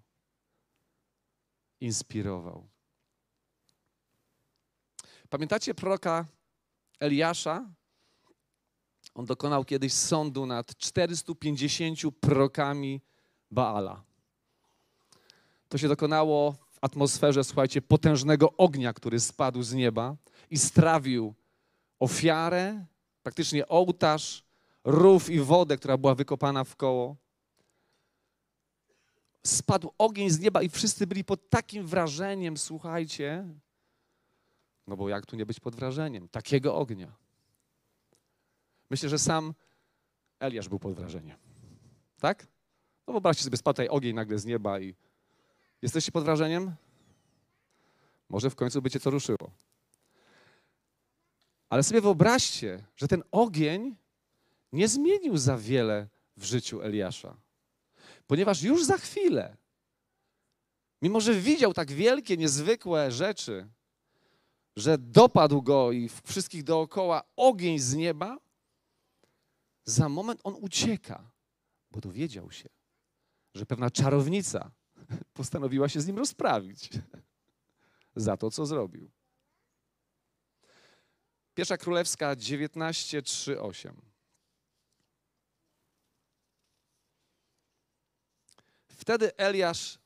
inspirował. 1.80 2.69
Pamiętacie 5.30 5.74
proroka 5.74 6.26
Eliasza? 7.00 7.70
On 9.13 9.26
dokonał 9.26 9.65
kiedyś 9.65 9.94
sądu 9.94 10.46
nad 10.46 10.78
450 10.78 12.00
prorokami 12.20 13.02
Baala. 13.52 14.04
To 15.70 15.78
się 15.78 15.88
dokonało 15.88 16.52
w 16.72 16.78
atmosferze, 16.82 17.44
słuchajcie, 17.44 17.82
potężnego 17.82 18.54
ognia, 18.58 18.94
który 18.94 19.20
spadł 19.20 19.63
z 19.63 19.74
nieba 19.74 20.15
i 20.50 20.58
strawił 20.58 21.34
ofiarę, 22.00 22.86
praktycznie 23.24 23.68
ołtarz, 23.68 24.44
rów 24.84 25.30
i 25.30 25.39
wodę, 25.39 25.78
która 25.78 25.98
była 25.98 26.15
wykopana 26.15 26.63
w 26.63 26.76
koło. 26.76 27.15
Spadł 29.44 29.94
ogień 29.98 30.30
z 30.30 30.39
nieba 30.39 30.62
i 30.62 30.70
wszyscy 30.70 31.08
byli 31.08 31.24
pod 31.24 31.50
takim 31.50 31.88
wrażeniem, 31.88 32.58
słuchajcie, 32.58 33.46
no 34.89 34.97
bo 34.97 35.10
jak 35.10 35.25
tu 35.25 35.36
nie 35.36 35.45
być 35.45 35.60
pod 35.60 35.75
wrażeniem 35.75 36.30
takiego 36.30 36.75
ognia? 36.75 37.15
Myślę, 38.89 39.10
że 39.10 39.19
sam 39.19 39.54
Eliasz 40.39 40.69
był 40.69 40.80
pod 40.80 40.93
wrażeniem. 40.93 41.38
Tak? 42.19 42.47
No 43.08 43.13
wyobraźcie 43.13 43.43
sobie, 43.43 43.58
spadł 43.58 43.75
tutaj 43.75 43.88
ogień 43.88 44.15
nagle 44.15 44.39
z 44.39 44.45
nieba 44.45 44.80
i 44.80 44.95
jesteście 45.82 46.12
pod 46.12 46.23
wrażeniem? 46.23 46.75
Może 48.30 48.49
w 48.49 48.56
końcu 48.56 48.82
by 48.82 48.89
cię 48.89 48.99
co 48.99 49.10
ruszyło. 49.10 49.52
Ale 51.69 51.84
sobie 51.84 52.02
wyobraźcie, 52.02 52.84
że 52.95 53.08
ten 53.08 53.23
ogień 53.32 53.95
nie 54.71 54.88
zmienił 54.88 55.38
za 55.38 55.58
wiele 55.58 56.08
w 56.38 56.43
życiu 56.43 56.82
Eliasza. 56.82 57.38
Ponieważ 58.28 58.63
już 58.63 58.86
za 58.86 58.97
chwilę, 58.97 59.58
mimo 61.02 61.21
że 61.21 61.34
widział 61.34 61.73
tak 61.73 61.91
wielkie, 61.91 62.38
niezwykłe 62.38 63.12
rzeczy, 63.12 63.67
że 64.80 64.98
dopadł 64.98 65.62
go 65.62 65.92
i 65.92 66.10
wszystkich 66.24 66.63
dookoła 66.63 67.24
ogień 67.36 67.80
z 67.80 67.94
nieba, 67.94 68.38
za 69.86 70.10
moment 70.10 70.42
on 70.44 70.56
ucieka, 70.60 71.32
bo 71.92 72.00
dowiedział 72.00 72.52
się, 72.52 72.70
że 73.54 73.65
pewna 73.65 73.89
czarownica 73.89 74.72
postanowiła 75.34 75.89
się 75.89 76.02
z 76.02 76.08
nim 76.08 76.18
rozprawić 76.18 76.89
za 78.15 78.38
to, 78.38 78.52
co 78.52 78.65
zrobił. 78.65 79.12
Pierwsza 81.54 81.78
Królewska 81.78 82.36
19, 82.36 83.22
3, 83.22 83.62
8. 83.62 84.02
Wtedy 88.88 89.38
Eliasz, 89.38 89.99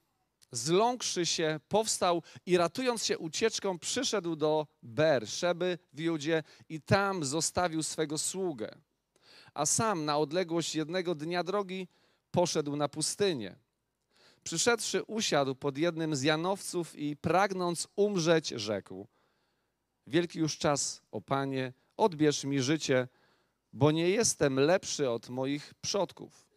zląkszy 0.55 1.25
się, 1.25 1.59
powstał 1.67 2.23
i 2.45 2.57
ratując 2.57 3.05
się 3.05 3.17
ucieczką, 3.17 3.79
przyszedł 3.79 4.35
do 4.35 4.67
Ber, 4.83 5.29
Szeby 5.29 5.77
w 5.93 5.99
Judzie 5.99 6.43
i 6.69 6.81
tam 6.81 7.25
zostawił 7.25 7.83
swego 7.83 8.17
sługę 8.17 8.75
a 9.53 9.65
sam 9.65 10.05
na 10.05 10.17
odległość 10.17 10.75
jednego 10.75 11.15
dnia 11.15 11.43
drogi 11.43 11.87
poszedł 12.31 12.75
na 12.75 12.89
pustynię. 12.89 13.55
Przyszedłszy, 14.43 15.03
usiadł 15.03 15.55
pod 15.55 15.77
jednym 15.77 16.15
z 16.15 16.21
Janowców 16.21 16.95
i 16.95 17.17
pragnąc 17.17 17.87
umrzeć, 17.95 18.47
rzekł: 18.47 19.07
Wielki 20.07 20.39
już 20.39 20.57
czas, 20.57 21.01
o 21.11 21.21
panie, 21.21 21.73
odbierz 21.97 22.43
mi 22.43 22.61
życie, 22.61 23.07
bo 23.73 23.91
nie 23.91 24.09
jestem 24.09 24.59
lepszy 24.59 25.09
od 25.09 25.29
moich 25.29 25.73
przodków. 25.81 26.47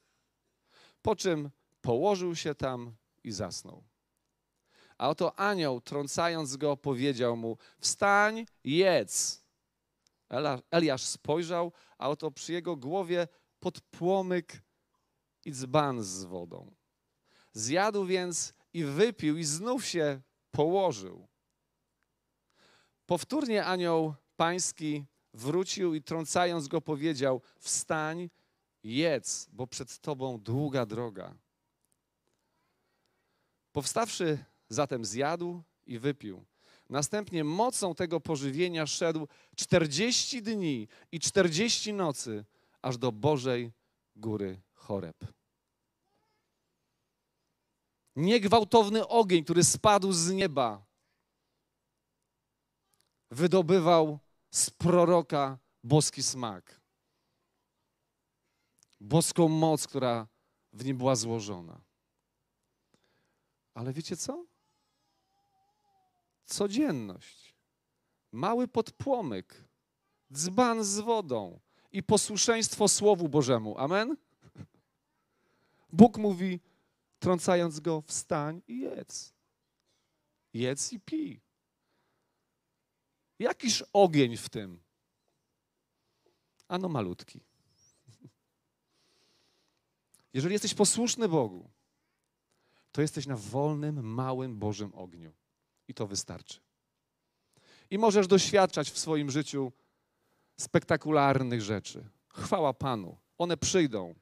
Po 1.03 1.17
czym 1.17 1.51
położył 1.81 2.37
się 2.37 2.55
tam 2.55 2.97
i 3.27 3.33
zasnął. 3.33 3.85
A 4.99 5.09
oto 5.09 5.39
anioł, 5.39 5.81
trącając 5.81 6.57
go, 6.57 6.77
powiedział 6.77 7.37
mu: 7.37 7.59
Wstań, 7.79 8.47
jedz. 8.65 9.47
Eliasz 10.71 11.03
spojrzał, 11.03 11.73
a 11.99 12.09
oto 12.09 12.31
przy 12.31 12.53
jego 12.53 12.77
głowie 12.77 13.29
podpłomyk 13.61 14.63
i 15.45 15.53
dzban 15.53 16.03
z 16.03 16.25
wodą. 16.25 16.75
Zjadł 17.53 18.07
więc 18.07 18.55
i 18.73 18.85
wypił 18.85 19.39
i 19.39 19.45
znów 19.45 19.87
się 19.87 20.21
położył. 20.51 21.29
Powtórnie 23.07 23.65
anioł 23.65 24.15
pański 24.37 25.05
wrócił 25.35 25.95
i 25.95 26.03
trącając 26.03 26.69
go 26.69 26.81
powiedział: 26.81 27.43
Wstań, 27.59 28.31
jedz, 28.83 29.49
bo 29.53 29.67
przed 29.67 29.99
tobą 29.99 30.39
długa 30.39 30.87
droga. 30.87 31.35
Powstawszy 33.77 34.45
zatem 34.69 35.05
zjadł 35.05 35.63
i 35.87 35.99
wypił. 35.99 36.45
Następnie 36.91 37.45
mocą 37.45 37.95
tego 37.95 38.21
pożywienia 38.21 38.87
szedł 38.87 39.29
40 39.57 40.43
dni 40.43 40.89
i 41.13 41.21
40 41.21 41.93
nocy, 41.93 42.45
aż 42.83 42.99
do 42.99 43.13
Bożej 43.13 43.73
Góry 44.17 44.61
Choreb. 44.75 45.17
Niegwałtowny 48.17 49.09
ogień, 49.09 49.45
który 49.45 49.65
spadł 49.65 50.13
z 50.13 50.31
nieba, 50.31 50.85
wydobywał 53.31 54.19
z 54.51 54.71
proroka 54.71 55.59
boski 55.85 56.23
smak. 56.23 56.81
Boską 59.01 59.49
moc, 59.49 59.87
która 59.87 60.27
w 60.73 60.85
nim 60.85 60.97
była 60.97 61.17
złożona. 61.17 61.87
Ale 63.77 63.93
wiecie 63.93 64.17
co? 64.17 64.47
codzienność. 66.47 67.57
Mały 68.33 68.69
podpłomyk, 68.69 69.65
dzban 70.33 70.85
z 70.85 70.99
wodą 70.99 71.61
i 71.93 72.03
posłuszeństwo 72.03 72.89
Słowu 72.89 73.29
Bożemu. 73.29 73.79
Amen? 73.79 74.17
Bóg 75.93 76.19
mówi: 76.19 76.61
wtrącając 77.17 77.81
go, 77.81 78.03
wstań 78.03 78.63
i 78.69 78.81
jedz. 78.81 79.35
Jedz 80.55 80.93
i 80.93 81.01
pij. 81.01 81.41
Jakiż 83.39 83.85
ogień 83.93 84.37
w 84.37 84.49
tym? 84.49 84.81
Ano 86.69 86.89
malutki. 86.89 87.41
Jeżeli 90.33 90.53
jesteś 90.53 90.75
posłuszny 90.75 91.29
Bogu, 91.29 91.71
to 92.97 93.03
jesteś 93.03 93.27
na 93.27 93.37
wolnym, 93.37 94.15
małym 94.15 94.59
Bożym 94.59 94.95
ogniu. 94.95 95.33
I 95.89 95.95
to 95.95 96.07
wystarczy. 96.07 96.61
I 97.91 97.99
możesz 97.99 98.27
doświadczać 98.27 98.91
w 98.91 98.99
swoim 98.99 99.31
życiu 99.31 99.73
spektakularnych 100.61 101.63
rzeczy. 101.63 102.09
Chwała 102.29 102.73
Panu. 102.75 103.19
One 103.39 103.57
przyjdą. 103.57 104.15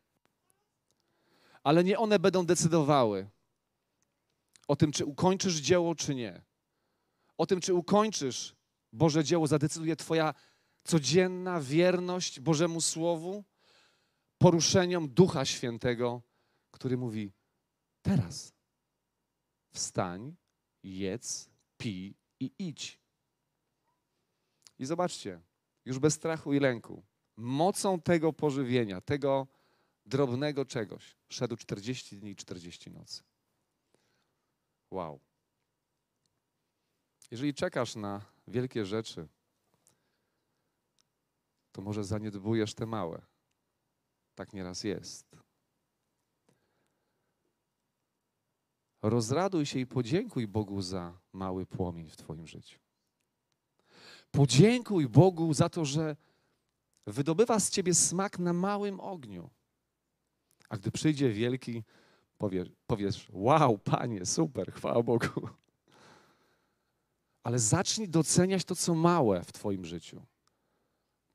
Ale 1.63 1.85
nie 1.85 1.99
one 1.99 2.19
będą 2.19 2.47
decydowały 2.47 3.31
o 4.69 4.77
tym, 4.77 4.93
czy 4.93 5.05
ukończysz 5.05 5.55
dzieło, 5.55 5.95
czy 5.95 6.15
nie. 6.15 6.43
O 7.39 7.47
tym, 7.47 7.61
czy 7.61 7.75
ukończysz 7.75 8.57
Boże 8.93 9.25
dzieło, 9.25 9.47
zadecyduje 9.47 9.97
Twoja 9.97 10.35
codzienna 10.85 11.61
wierność 11.61 12.41
Bożemu 12.41 12.81
Słowu, 12.81 13.45
poruszeniom 14.39 15.09
Ducha 15.09 15.45
Świętego, 15.45 16.23
który 16.71 16.97
mówi: 16.97 17.33
Teraz 18.03 18.54
wstań, 19.75 20.37
jedz, 20.83 21.51
pij 21.77 22.15
i 22.41 22.53
idź. 22.59 23.01
I 24.79 24.87
zobaczcie, 24.87 25.41
już 25.85 25.99
bez 25.99 26.15
strachu 26.15 26.55
i 26.55 26.61
lęku, 26.61 27.03
mocą 27.37 28.01
tego 28.01 28.33
pożywienia, 28.33 29.01
tego 29.01 29.47
drobnego 30.07 30.65
czegoś, 30.65 31.17
szedł 31.29 31.57
40 31.57 32.17
dni 32.17 32.31
i 32.31 32.37
40 32.37 32.91
nocy. 32.91 33.23
Wow. 34.91 35.21
Jeżeli 37.31 37.55
czekasz 37.55 37.97
na 37.97 38.21
wielkie 38.49 38.87
rzeczy, 38.87 39.29
to 41.73 41.83
może 41.83 42.05
zaniedbujesz 42.05 42.75
te 42.75 42.87
małe. 42.87 43.23
Tak 44.35 44.53
nieraz 44.53 44.85
jest. 44.85 45.44
Rozraduj 49.05 49.67
się 49.67 49.79
i 49.79 49.87
podziękuj 49.87 50.47
Bogu 50.49 50.83
za 50.83 51.19
mały 51.33 51.67
płomień 51.67 52.11
w 52.11 52.17
Twoim 52.17 52.47
życiu. 52.47 52.79
Podziękuj 54.31 55.09
Bogu 55.09 55.55
za 55.55 55.69
to, 55.69 55.85
że 55.85 56.17
wydobywa 57.07 57.61
z 57.61 57.71
Ciebie 57.71 57.95
smak 57.95 58.39
na 58.39 58.53
małym 58.53 59.01
ogniu. 59.01 59.51
A 60.69 60.77
gdy 60.77 60.91
przyjdzie 60.91 61.31
wielki, 61.31 61.83
powiesz, 62.39 62.69
powiesz 62.87 63.29
wow, 63.33 63.79
Panie, 63.79 64.27
super, 64.27 64.73
chwała 64.73 65.03
Bogu. 65.03 65.49
Ale 67.43 67.59
zacznij 67.59 68.09
doceniać 68.09 68.65
to, 68.65 68.77
co 68.77 68.95
małe 68.95 69.43
w 69.43 69.53
Twoim 69.53 69.85
życiu. 69.85 70.23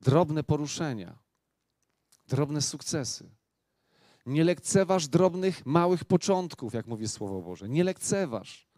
Drobne 0.00 0.44
poruszenia, 0.44 1.18
drobne 2.28 2.62
sukcesy. 2.62 3.30
Nie 4.26 4.44
lekceważ 4.44 5.08
drobnych, 5.08 5.66
małych 5.66 6.04
początków, 6.04 6.74
jak 6.74 6.86
mówi 6.86 7.08
Słowo 7.08 7.42
Boże. 7.42 7.68
Nie 7.68 7.84
lekceważ. 7.84 8.68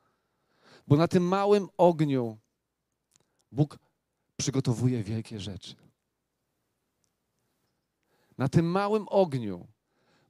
Bo 0.88 0.96
na 0.96 1.09
tym 1.09 1.22
małym 1.28 1.68
ogniu 1.76 2.38
Bóg 3.52 3.78
przygotowuje 4.37 5.02
wielkie 5.02 5.40
rzeczy. 5.40 5.74
Na 8.38 8.48
tym 8.48 8.66
małym 8.66 9.07
ogniu 9.09 9.66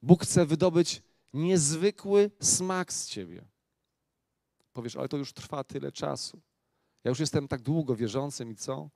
Bóg 0.02 0.22
chce 0.22 0.46
wydobyć 0.46 1.02
niezwykły 1.32 2.30
smak 2.40 2.92
z 2.92 3.08
ciebie. 3.08 3.44
Powiesz, 4.72 4.96
ale 4.96 5.08
to 5.08 5.16
już 5.16 5.32
trwa 5.32 5.64
tyle 5.64 5.92
czasu. 5.92 6.40
Ja 7.04 7.08
już 7.08 7.20
jestem 7.20 7.48
tak 7.48 7.62
długo 7.62 7.96
wierzącym 7.96 8.50
i 8.50 8.56
co? 8.56 8.90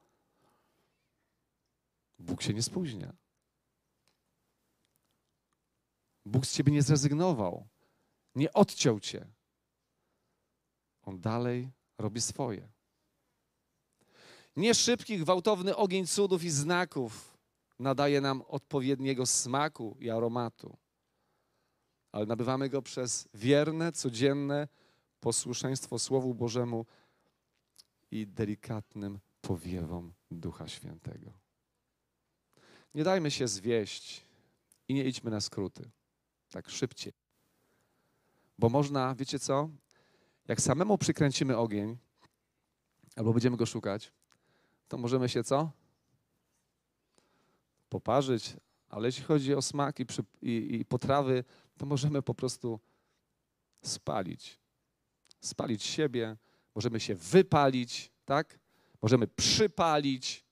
Bóg 2.19 2.43
się 2.43 2.55
nie 2.55 2.63
spóźnia. 2.63 3.13
Bóg 6.27 6.47
z 6.47 6.53
ciebie 6.53 6.73
nie 6.73 6.83
zrezygnował, 6.83 7.67
nie 8.35 8.53
odciął 8.53 9.01
cię. 9.01 9.27
On 11.03 11.21
dalej 11.21 11.71
robi 11.99 12.21
swoje. 12.21 12.69
Nie 14.57 14.75
szybki, 14.75 15.19
gwałtowny 15.19 15.77
ogień 15.77 16.07
cudów 16.07 16.45
i 16.45 16.51
znaków 16.51 17.39
nadaje 17.79 18.21
nam 18.21 18.43
odpowiedniego 18.43 19.27
smaku 19.27 19.97
i 20.01 20.11
aromatu, 20.11 20.77
ale 22.13 22.27
nabywamy 22.27 22.69
go 22.69 22.83
przez 22.83 23.29
wierne, 23.35 23.93
codzienne 23.93 24.69
posłuszeństwo 25.21 25.99
Słowu 25.99 26.35
Bożemu 26.35 26.87
i 28.11 28.27
delikatnym 28.27 29.19
powiewom 29.41 30.13
Ducha 30.31 30.69
Świętego. 30.69 31.33
Nie 32.95 33.05
dajmy 33.05 33.31
się 33.31 33.49
zwieść 33.49 34.23
i 34.89 34.95
nie 34.95 35.05
idźmy 35.05 35.31
na 35.31 35.41
skróty 35.41 35.91
tak 36.51 36.71
szybciej. 36.71 37.13
Bo 38.59 38.69
można, 38.69 39.15
wiecie 39.15 39.39
co? 39.39 39.69
Jak 40.49 40.61
samemu 40.61 40.99
przykręcimy 40.99 41.57
ogień, 41.57 41.99
albo 43.17 43.33
będziemy 43.33 43.57
go 43.57 43.67
szukać, 43.67 44.13
to 44.89 44.99
możemy 44.99 45.29
się 45.29 45.45
co? 45.45 45.71
Poparzyć, 47.89 48.57
ale 48.89 49.09
jeśli 49.09 49.25
chodzi 49.25 49.55
o 49.55 49.63
smak 49.63 50.01
i, 50.01 50.07
przy, 50.07 50.25
i, 50.43 50.77
i 50.81 50.85
potrawy, 50.85 51.45
to 51.79 51.87
możemy 51.87 52.23
po 52.23 52.35
prostu 52.35 52.81
spalić. 53.83 54.61
Spalić 55.41 55.83
siebie, 55.83 56.37
możemy 56.75 57.01
się 57.01 57.15
wypalić, 57.15 58.13
tak? 58.25 58.59
Możemy 59.03 59.27
przypalić 59.27 60.45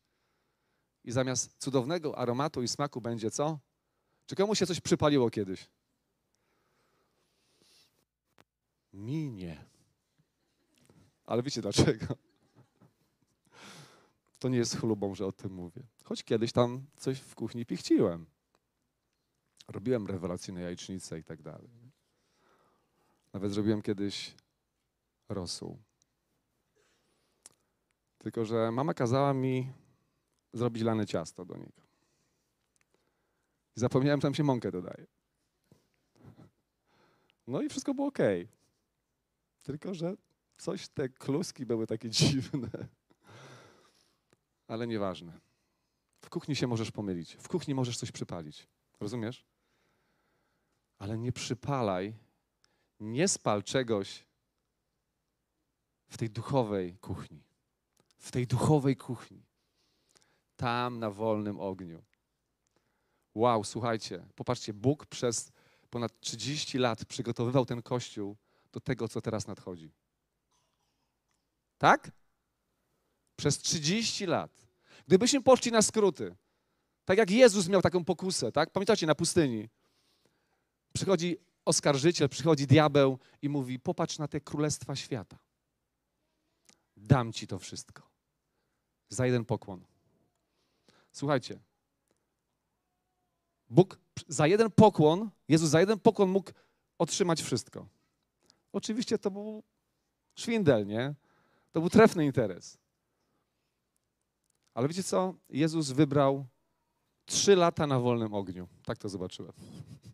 i 1.05 1.13
zamiast 1.13 1.59
cudownego 1.59 2.19
aromatu 2.19 2.63
i 2.63 2.69
smaku 2.69 3.01
będzie 3.01 3.31
co? 3.31 3.59
Czy 4.27 4.37
komuś 4.37 4.59
się 4.59 4.67
coś 4.67 4.81
przypaliło 4.81 5.31
kiedyś? 5.31 5.69
Minie. 8.95 9.65
Ale 11.27 11.43
wiecie 11.43 11.63
dlaczego? 11.63 12.07
To 14.39 14.49
nie 14.49 14.59
jest 14.59 14.77
chlubą, 14.77 15.15
że 15.15 15.27
o 15.27 15.33
tym 15.33 15.53
mówię. 15.53 15.83
Choć 16.05 16.25
kiedyś 16.25 16.53
tam 16.53 16.87
coś 16.97 17.21
w 17.21 17.35
kuchni 17.35 17.67
pichciłem. 17.67 18.27
Robiłem 19.69 20.07
rewelacyjne 20.07 20.61
jajecznice 20.61 21.19
i 21.19 21.25
tak 21.25 21.43
dalej. 21.43 21.71
Nawet 23.33 23.53
zrobiłem 23.53 23.83
kiedyś 23.83 24.35
rosół. 25.29 25.79
Tylko, 28.19 28.45
że 28.45 28.71
mama 28.73 28.95
kazała 28.95 29.35
mi 29.35 29.73
zrobić 30.53 30.83
lane 30.83 31.07
ciasto 31.07 31.45
do 31.45 31.57
niego. 31.57 31.83
I 33.77 33.81
zapomniałem, 33.81 34.21
tam 34.21 34.35
się 34.35 34.45
mąkę 34.45 34.71
dodaje. 34.71 35.07
No 37.47 37.63
i 37.63 37.69
wszystko 37.69 37.95
było 37.95 38.09
ok. 38.09 38.19
Tylko, 39.65 39.95
że 39.95 40.17
coś 40.57 40.89
te 40.89 41.09
kluski 41.09 41.67
były 41.67 41.87
takie 41.87 42.11
dziwne. 42.21 42.71
Ale 44.67 44.87
nieważne. 44.87 45.41
W 46.21 46.31
kuchni 46.31 46.57
się 46.57 46.67
możesz 46.67 46.91
pomylić. 46.91 47.35
W 47.35 47.49
kuchni 47.49 47.75
możesz 47.75 47.97
coś 47.97 48.13
przypalić. 48.13 48.69
Rozumiesz? 49.01 49.45
Ale 50.99 51.19
nie 51.19 51.33
przypalaj, 51.33 52.15
nie 53.01 53.29
spal 53.29 53.63
czegoś 53.63 54.27
w 56.09 56.17
tej 56.17 56.31
duchowej 56.31 56.97
kuchni. 56.97 57.43
W 58.19 58.31
tej 58.31 58.47
duchowej 58.47 58.97
kuchni. 58.97 59.43
Tam 60.57 60.99
na 60.99 61.11
wolnym 61.11 61.61
ogniu. 61.61 62.03
Wow, 63.35 63.65
słuchajcie, 63.65 64.27
popatrzcie, 64.35 64.73
Bóg 64.73 65.07
przez 65.07 65.53
ponad 65.91 66.21
30 66.21 66.79
lat 66.79 67.05
przygotowywał 67.05 67.67
ten 67.67 67.83
kościół 67.83 68.37
do 68.75 68.81
tego, 68.81 69.09
co 69.09 69.21
teraz 69.21 69.47
nadchodzi. 69.47 69.93
Tak? 71.79 72.11
Przez 73.37 73.59
30 73.59 74.27
lat. 74.27 74.67
Gdybyśmy 75.07 75.43
poszli 75.43 75.73
na 75.73 75.83
skróty, 75.83 76.37
tak 77.05 77.19
jak 77.19 77.31
Jezus 77.31 77.69
miał 77.69 77.83
taką 77.83 78.05
pokusę, 78.05 78.53
tak? 78.53 78.71
Pamiętacie, 78.71 79.07
na 79.07 79.15
pustyni. 79.15 79.69
Przychodzi 80.93 81.37
oskarżyciel, 81.65 82.29
przychodzi 82.29 82.67
diabeł 82.67 83.19
i 83.43 83.49
mówi: 83.49 83.79
Popatrz 83.79 84.19
na 84.19 84.29
te 84.29 84.41
królestwa 84.41 84.97
świata. 84.97 85.39
Dam 86.97 87.33
ci 87.33 87.47
to 87.47 87.59
wszystko. 87.59 88.03
Za 89.09 89.27
jeden 89.27 89.45
pokłon. 89.45 89.85
Słuchajcie. 91.13 91.59
Bóg 93.71 93.99
za 94.29 94.47
jeden 94.47 94.71
pokłon, 94.71 95.31
Jezus 95.49 95.71
za 95.71 95.81
jeden 95.81 95.99
pokłon 95.99 96.31
mógł 96.31 96.53
otrzymać 96.99 97.43
wszystko. 97.43 97.87
Oczywiście 98.75 99.19
to 99.19 99.31
był 99.31 99.63
szwindel, 100.35 100.87
nie? 100.87 101.15
To 101.73 101.81
był 101.81 101.91
trefny 101.91 102.25
interes. 102.25 102.79
Ale 104.75 104.89
wiecie 104.89 105.03
co? 105.03 105.35
Jezus 105.51 105.91
wybrał 105.91 106.47
trzy 107.27 107.57
lata 107.57 107.87
na 107.87 108.01
wolnym 108.01 108.35
ogniu. 108.35 108.69
Tak 108.85 108.99
to 108.99 109.09
zobaczyłem. 109.09 109.53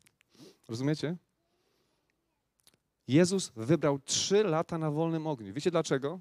Rozumiecie? 0.69 1.17
Jezus 3.09 3.53
wybrał 3.57 3.99
trzy 3.99 4.45
lata 4.45 4.79
na 4.79 4.91
wolnym 4.91 5.27
ogniu. 5.27 5.55
Wiecie 5.55 5.71
dlaczego? 5.71 6.21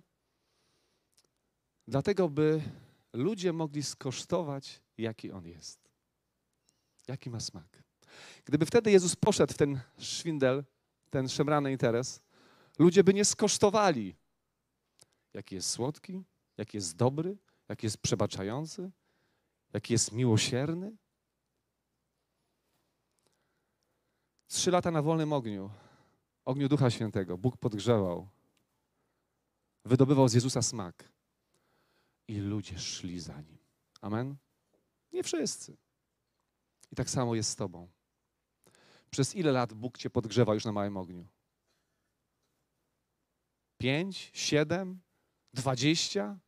Dlatego, 1.88 2.30
by 2.30 2.62
ludzie 3.14 3.54
mogli 3.54 3.84
skosztować, 3.84 4.82
jaki 4.98 5.32
On 5.32 5.46
jest. 5.46 5.80
Jaki 7.08 7.30
ma 7.30 7.40
smak. 7.40 7.84
Gdyby 8.46 8.66
wtedy 8.66 8.92
Jezus 8.92 9.16
poszedł 9.16 9.54
w 9.54 9.58
ten 9.58 9.80
szwindel, 9.98 10.64
ten 11.10 11.30
szemrany 11.30 11.72
interes, 11.72 12.29
ludzie 12.80 13.04
by 13.04 13.14
nie 13.14 13.26
skosztowali, 13.26 14.16
jaki 15.34 15.56
jest 15.56 15.70
słodki, 15.70 16.24
jaki 16.58 16.78
jest 16.78 16.96
dobry, 16.96 17.38
jaki 17.70 17.86
jest 17.86 17.98
przebaczający, 17.98 18.92
jaki 19.74 19.94
jest 19.94 20.12
miłosierny. 20.12 20.98
Trzy 24.48 24.72
lata 24.72 24.92
na 24.92 25.02
wolnym 25.02 25.34
ogniu, 25.34 25.70
ogniu 26.46 26.70
Ducha 26.70 26.90
Świętego, 26.90 27.38
Bóg 27.38 27.58
podgrzewał, 27.58 28.28
wydobywał 29.86 30.30
z 30.30 30.34
Jezusa 30.34 30.62
smak 30.62 31.12
i 32.28 32.38
ludzie 32.40 32.80
szli 32.80 33.20
za 33.20 33.42
Nim. 33.42 33.58
Amen? 34.02 34.36
Nie 35.14 35.24
wszyscy. 35.24 35.78
I 36.92 36.96
tak 36.96 37.10
samo 37.10 37.36
jest 37.36 37.50
z 37.50 37.56
Tobą. 37.56 37.88
Przez 39.12 39.36
ile 39.36 39.52
lat 39.52 39.74
Bóg 39.74 39.98
Cię 39.98 40.10
podgrzewa 40.10 40.54
już 40.54 40.66
na 40.66 40.72
małym 40.72 40.98
ogniu? 40.98 41.28
Pięć, 43.80 44.32
siedem, 44.34 45.02
dwadzieścia? 45.54 46.40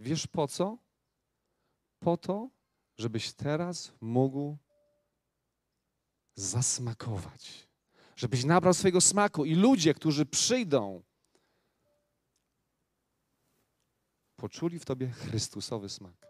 Wiesz 0.00 0.26
po 0.26 0.48
co? 0.48 0.78
Po 1.98 2.16
to, 2.16 2.50
żebyś 2.96 3.32
teraz 3.32 3.92
mógł 4.00 4.56
zasmakować. 6.34 7.68
Żebyś 8.16 8.44
nabrał 8.44 8.74
swojego 8.74 9.00
smaku 9.00 9.44
i 9.44 9.54
ludzie, 9.54 9.94
którzy 9.94 10.26
przyjdą, 10.26 11.02
poczuli 14.36 14.78
w 14.78 14.84
tobie 14.84 15.08
Chrystusowy 15.08 15.88
smak. 15.88 16.26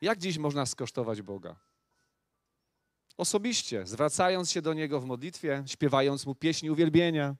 Jak 0.00 0.18
dziś 0.18 0.38
można 0.38 0.66
skosztować 0.66 1.22
Boga? 1.22 1.69
Osobiście, 3.20 3.86
zwracając 3.86 4.50
się 4.50 4.62
do 4.62 4.74
Niego 4.74 5.00
w 5.00 5.04
modlitwie, 5.04 5.64
śpiewając 5.66 6.26
Mu 6.26 6.34
pieśni 6.34 6.70
uwielbienia. 6.70 7.36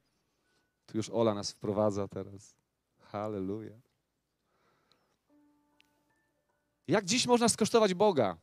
Tu 0.86 0.96
już 0.96 1.10
Ola 1.10 1.34
nas 1.34 1.52
wprowadza 1.52 2.08
teraz. 2.08 2.54
Halleluja. 3.00 3.80
Jak 6.88 7.04
dziś 7.04 7.26
można 7.26 7.48
skosztować 7.48 7.94
Boga? 7.94 8.36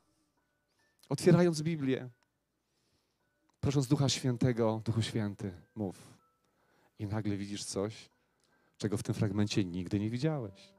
Otwierając 1.09 1.61
Biblię, 1.61 2.09
prosząc 3.59 3.87
Ducha 3.87 4.09
Świętego, 4.09 4.81
Duchu 4.85 5.01
Święty, 5.01 5.51
mów. 5.75 5.95
I 6.99 7.07
nagle 7.07 7.37
widzisz 7.37 7.63
coś, 7.63 8.09
czego 8.77 8.97
w 8.97 9.03
tym 9.03 9.15
fragmencie 9.15 9.65
nigdy 9.65 9.99
nie 9.99 10.09
widziałeś. 10.09 10.73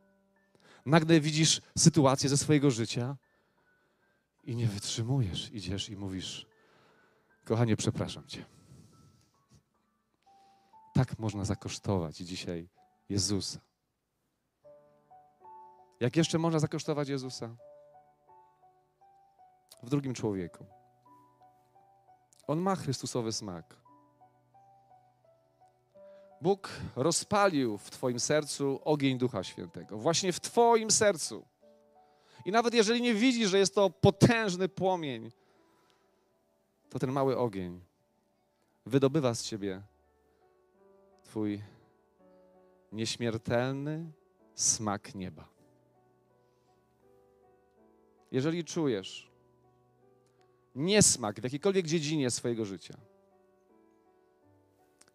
Nagle 0.86 1.20
widzisz 1.20 1.60
sytuację 1.78 2.28
ze 2.28 2.36
swojego 2.36 2.70
życia 2.70 3.16
i 4.44 4.56
nie 4.56 4.66
wytrzymujesz. 4.66 5.50
Idziesz 5.52 5.88
i 5.88 5.96
mówisz: 5.96 6.47
Kochanie, 7.48 7.76
przepraszam 7.76 8.26
Cię. 8.26 8.44
Tak 10.94 11.18
można 11.18 11.44
zakosztować 11.44 12.16
dzisiaj 12.16 12.68
Jezusa. 13.08 13.60
Jak 16.00 16.16
jeszcze 16.16 16.38
można 16.38 16.58
zakosztować 16.58 17.08
Jezusa? 17.08 17.56
W 19.82 19.90
drugim 19.90 20.14
człowieku. 20.14 20.66
On 22.46 22.60
ma 22.60 22.76
Chrystusowy 22.76 23.32
smak. 23.32 23.76
Bóg 26.40 26.70
rozpalił 26.96 27.78
w 27.78 27.90
Twoim 27.90 28.20
sercu 28.20 28.80
ogień 28.84 29.18
Ducha 29.18 29.44
Świętego. 29.44 29.98
Właśnie 29.98 30.32
w 30.32 30.40
Twoim 30.40 30.90
sercu. 30.90 31.46
I 32.44 32.52
nawet 32.52 32.74
jeżeli 32.74 33.02
nie 33.02 33.14
widzisz, 33.14 33.50
że 33.50 33.58
jest 33.58 33.74
to 33.74 33.90
potężny 33.90 34.68
płomień, 34.68 35.30
to 36.90 36.98
ten 36.98 37.12
mały 37.12 37.38
ogień 37.38 37.80
wydobywa 38.86 39.34
z 39.34 39.42
Ciebie 39.42 39.82
Twój 41.24 41.62
nieśmiertelny 42.92 44.12
smak 44.54 45.14
nieba. 45.14 45.48
Jeżeli 48.32 48.64
czujesz 48.64 49.30
niesmak 50.74 51.40
w 51.40 51.44
jakiejkolwiek 51.44 51.86
dziedzinie 51.86 52.30
swojego 52.30 52.64
życia, 52.64 52.94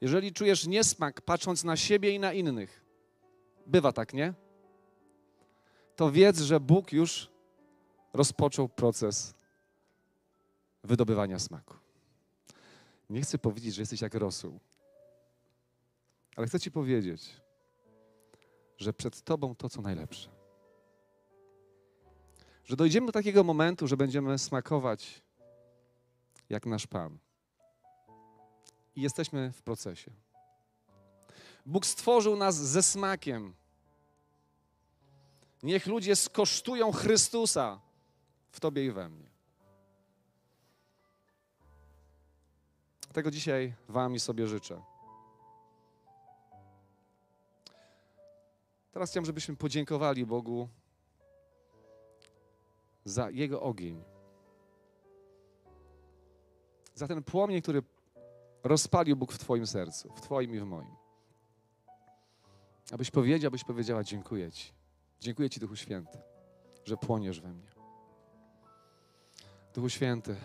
jeżeli 0.01 0.33
czujesz 0.33 0.67
niesmak 0.67 1.21
patrząc 1.21 1.63
na 1.63 1.77
siebie 1.77 2.11
i 2.11 2.19
na 2.19 2.33
innych, 2.33 2.85
bywa 3.65 3.91
tak, 3.91 4.13
nie? 4.13 4.33
To 5.95 6.11
wiedz, 6.11 6.39
że 6.39 6.59
Bóg 6.59 6.93
już 6.93 7.29
rozpoczął 8.13 8.69
proces 8.69 9.35
wydobywania 10.83 11.39
smaku. 11.39 11.75
Nie 13.09 13.21
chcę 13.21 13.37
powiedzieć, 13.37 13.75
że 13.75 13.81
jesteś 13.81 14.01
jak 14.01 14.13
rosół, 14.13 14.59
ale 16.35 16.47
chcę 16.47 16.59
Ci 16.59 16.71
powiedzieć, 16.71 17.41
że 18.77 18.93
przed 18.93 19.21
Tobą 19.21 19.55
to, 19.55 19.69
co 19.69 19.81
najlepsze. 19.81 20.29
Że 22.65 22.75
dojdziemy 22.75 23.07
do 23.07 23.13
takiego 23.13 23.43
momentu, 23.43 23.87
że 23.87 23.97
będziemy 23.97 24.37
smakować 24.37 25.21
jak 26.49 26.65
nasz 26.65 26.87
Pan 26.87 27.17
i 28.95 29.01
jesteśmy 29.01 29.51
w 29.51 29.61
procesie. 29.61 30.11
Bóg 31.65 31.85
stworzył 31.85 32.35
nas 32.35 32.55
ze 32.55 32.83
smakiem. 32.83 33.53
Niech 35.63 35.87
ludzie 35.87 36.15
skosztują 36.15 36.91
Chrystusa 36.91 37.79
w 38.51 38.59
Tobie 38.59 38.85
i 38.85 38.91
we 38.91 39.09
mnie. 39.09 39.32
Tego 43.13 43.31
dzisiaj 43.31 43.73
Wam 43.89 44.15
i 44.15 44.19
sobie 44.19 44.47
życzę. 44.47 44.81
Teraz 48.91 49.09
chciałem, 49.09 49.25
żebyśmy 49.25 49.55
podziękowali 49.55 50.25
Bogu 50.25 50.69
za 53.05 53.29
Jego 53.29 53.61
ogień. 53.61 54.03
Za 56.95 57.07
ten 57.07 57.23
płomień, 57.23 57.61
który 57.61 57.83
rozpalił 58.63 59.15
Bóg 59.15 59.33
w 59.33 59.37
Twoim 59.37 59.67
sercu, 59.67 60.13
w 60.13 60.21
Twoim 60.21 60.55
i 60.55 60.59
w 60.59 60.63
moim. 60.63 60.95
Abyś 62.91 63.11
powiedział, 63.11 63.47
abyś 63.47 63.63
powiedziała: 63.63 64.03
Dziękuję 64.03 64.51
Ci. 64.51 64.73
Dziękuję 65.19 65.49
Ci, 65.49 65.59
Duchu 65.59 65.75
Święty, 65.75 66.17
że 66.85 66.97
płoniesz 66.97 67.41
we 67.41 67.53
mnie. 67.53 67.71
Duchu 69.73 69.89
Święty, 69.89 70.35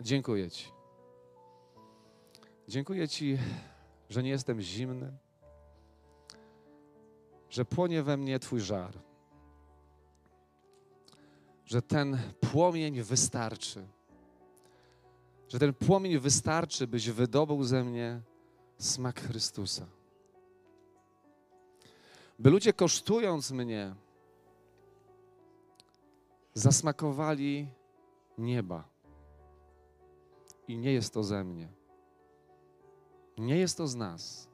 dziękuję 0.00 0.50
Ci. 0.50 0.68
Dziękuję 2.68 3.08
Ci, 3.08 3.38
że 4.10 4.22
nie 4.22 4.30
jestem 4.30 4.60
zimny, 4.60 5.16
że 7.50 7.64
płonie 7.64 8.02
we 8.02 8.16
mnie 8.16 8.38
Twój 8.38 8.60
żar, 8.60 8.98
że 11.64 11.82
ten 11.82 12.18
płomień 12.40 13.02
wystarczy 13.02 13.86
że 15.54 15.58
ten 15.58 15.74
płomień 15.74 16.18
wystarczy, 16.18 16.86
byś 16.86 17.10
wydobył 17.10 17.64
ze 17.64 17.84
mnie 17.84 18.20
smak 18.78 19.20
Chrystusa. 19.20 19.86
By 22.38 22.50
ludzie 22.50 22.72
kosztując 22.72 23.50
mnie, 23.50 23.94
zasmakowali 26.54 27.68
nieba. 28.38 28.93
I 30.68 30.78
nie 30.78 30.92
jest 30.92 31.14
to 31.14 31.24
ze 31.24 31.44
mnie. 31.44 31.68
Nie 33.38 33.58
jest 33.58 33.76
to 33.76 33.86
z 33.86 33.94
nas. 33.94 34.48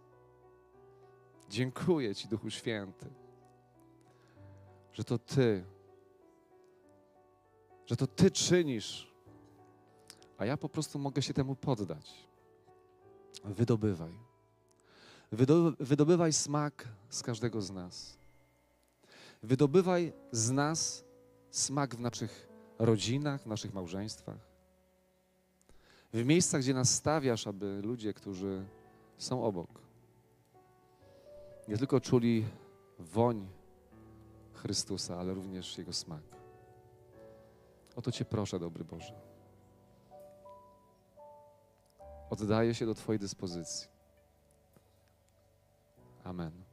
Dziękuję 1.49 2.15
Ci, 2.15 2.29
Duchu 2.29 2.51
Święty, 2.51 3.07
że 4.93 5.05
to 5.05 5.19
Ty, 5.19 5.65
że 7.87 7.97
to 7.97 8.07
Ty 8.07 8.31
czynisz 8.31 9.11
a 10.41 10.47
ja 10.47 10.57
po 10.57 10.69
prostu 10.69 10.99
mogę 10.99 11.23
się 11.23 11.35
temu 11.35 11.55
poddać. 11.55 12.29
Wydobywaj. 13.45 14.13
Wydobywaj 15.81 16.33
smak 16.33 16.89
z 17.11 17.23
każdego 17.23 17.63
z 17.63 17.71
nas. 17.71 18.19
Wydobywaj 19.43 20.13
z 20.33 20.51
nas 20.51 21.05
smak 21.51 21.95
w 21.95 22.01
naszych 22.01 22.49
rodzinach, 22.79 23.43
w 23.43 23.47
naszych 23.47 23.75
małżeństwach. 23.75 24.50
W 26.13 26.25
miejscach, 26.25 26.61
gdzie 26.61 26.75
nas 26.75 26.95
stawiasz, 26.95 27.47
aby 27.47 27.81
ludzie, 27.83 28.15
którzy 28.15 28.65
są 29.19 29.45
obok, 29.45 29.81
nie 31.69 31.77
tylko 31.79 32.01
czuli 32.01 32.47
woń 32.99 33.49
Chrystusa, 34.53 35.17
ale 35.19 35.35
również 35.35 35.79
Jego 35.79 35.93
smak. 35.93 36.23
O 37.97 38.03
to 38.03 38.13
Cię 38.13 38.25
proszę, 38.25 38.59
dobry 38.59 38.85
Boże. 38.85 39.15
Oddaję 42.31 42.75
się 42.75 42.87
do 42.87 42.95
Twojej 42.95 43.21
dyspozycji. 43.21 43.89
Amen. 46.25 46.70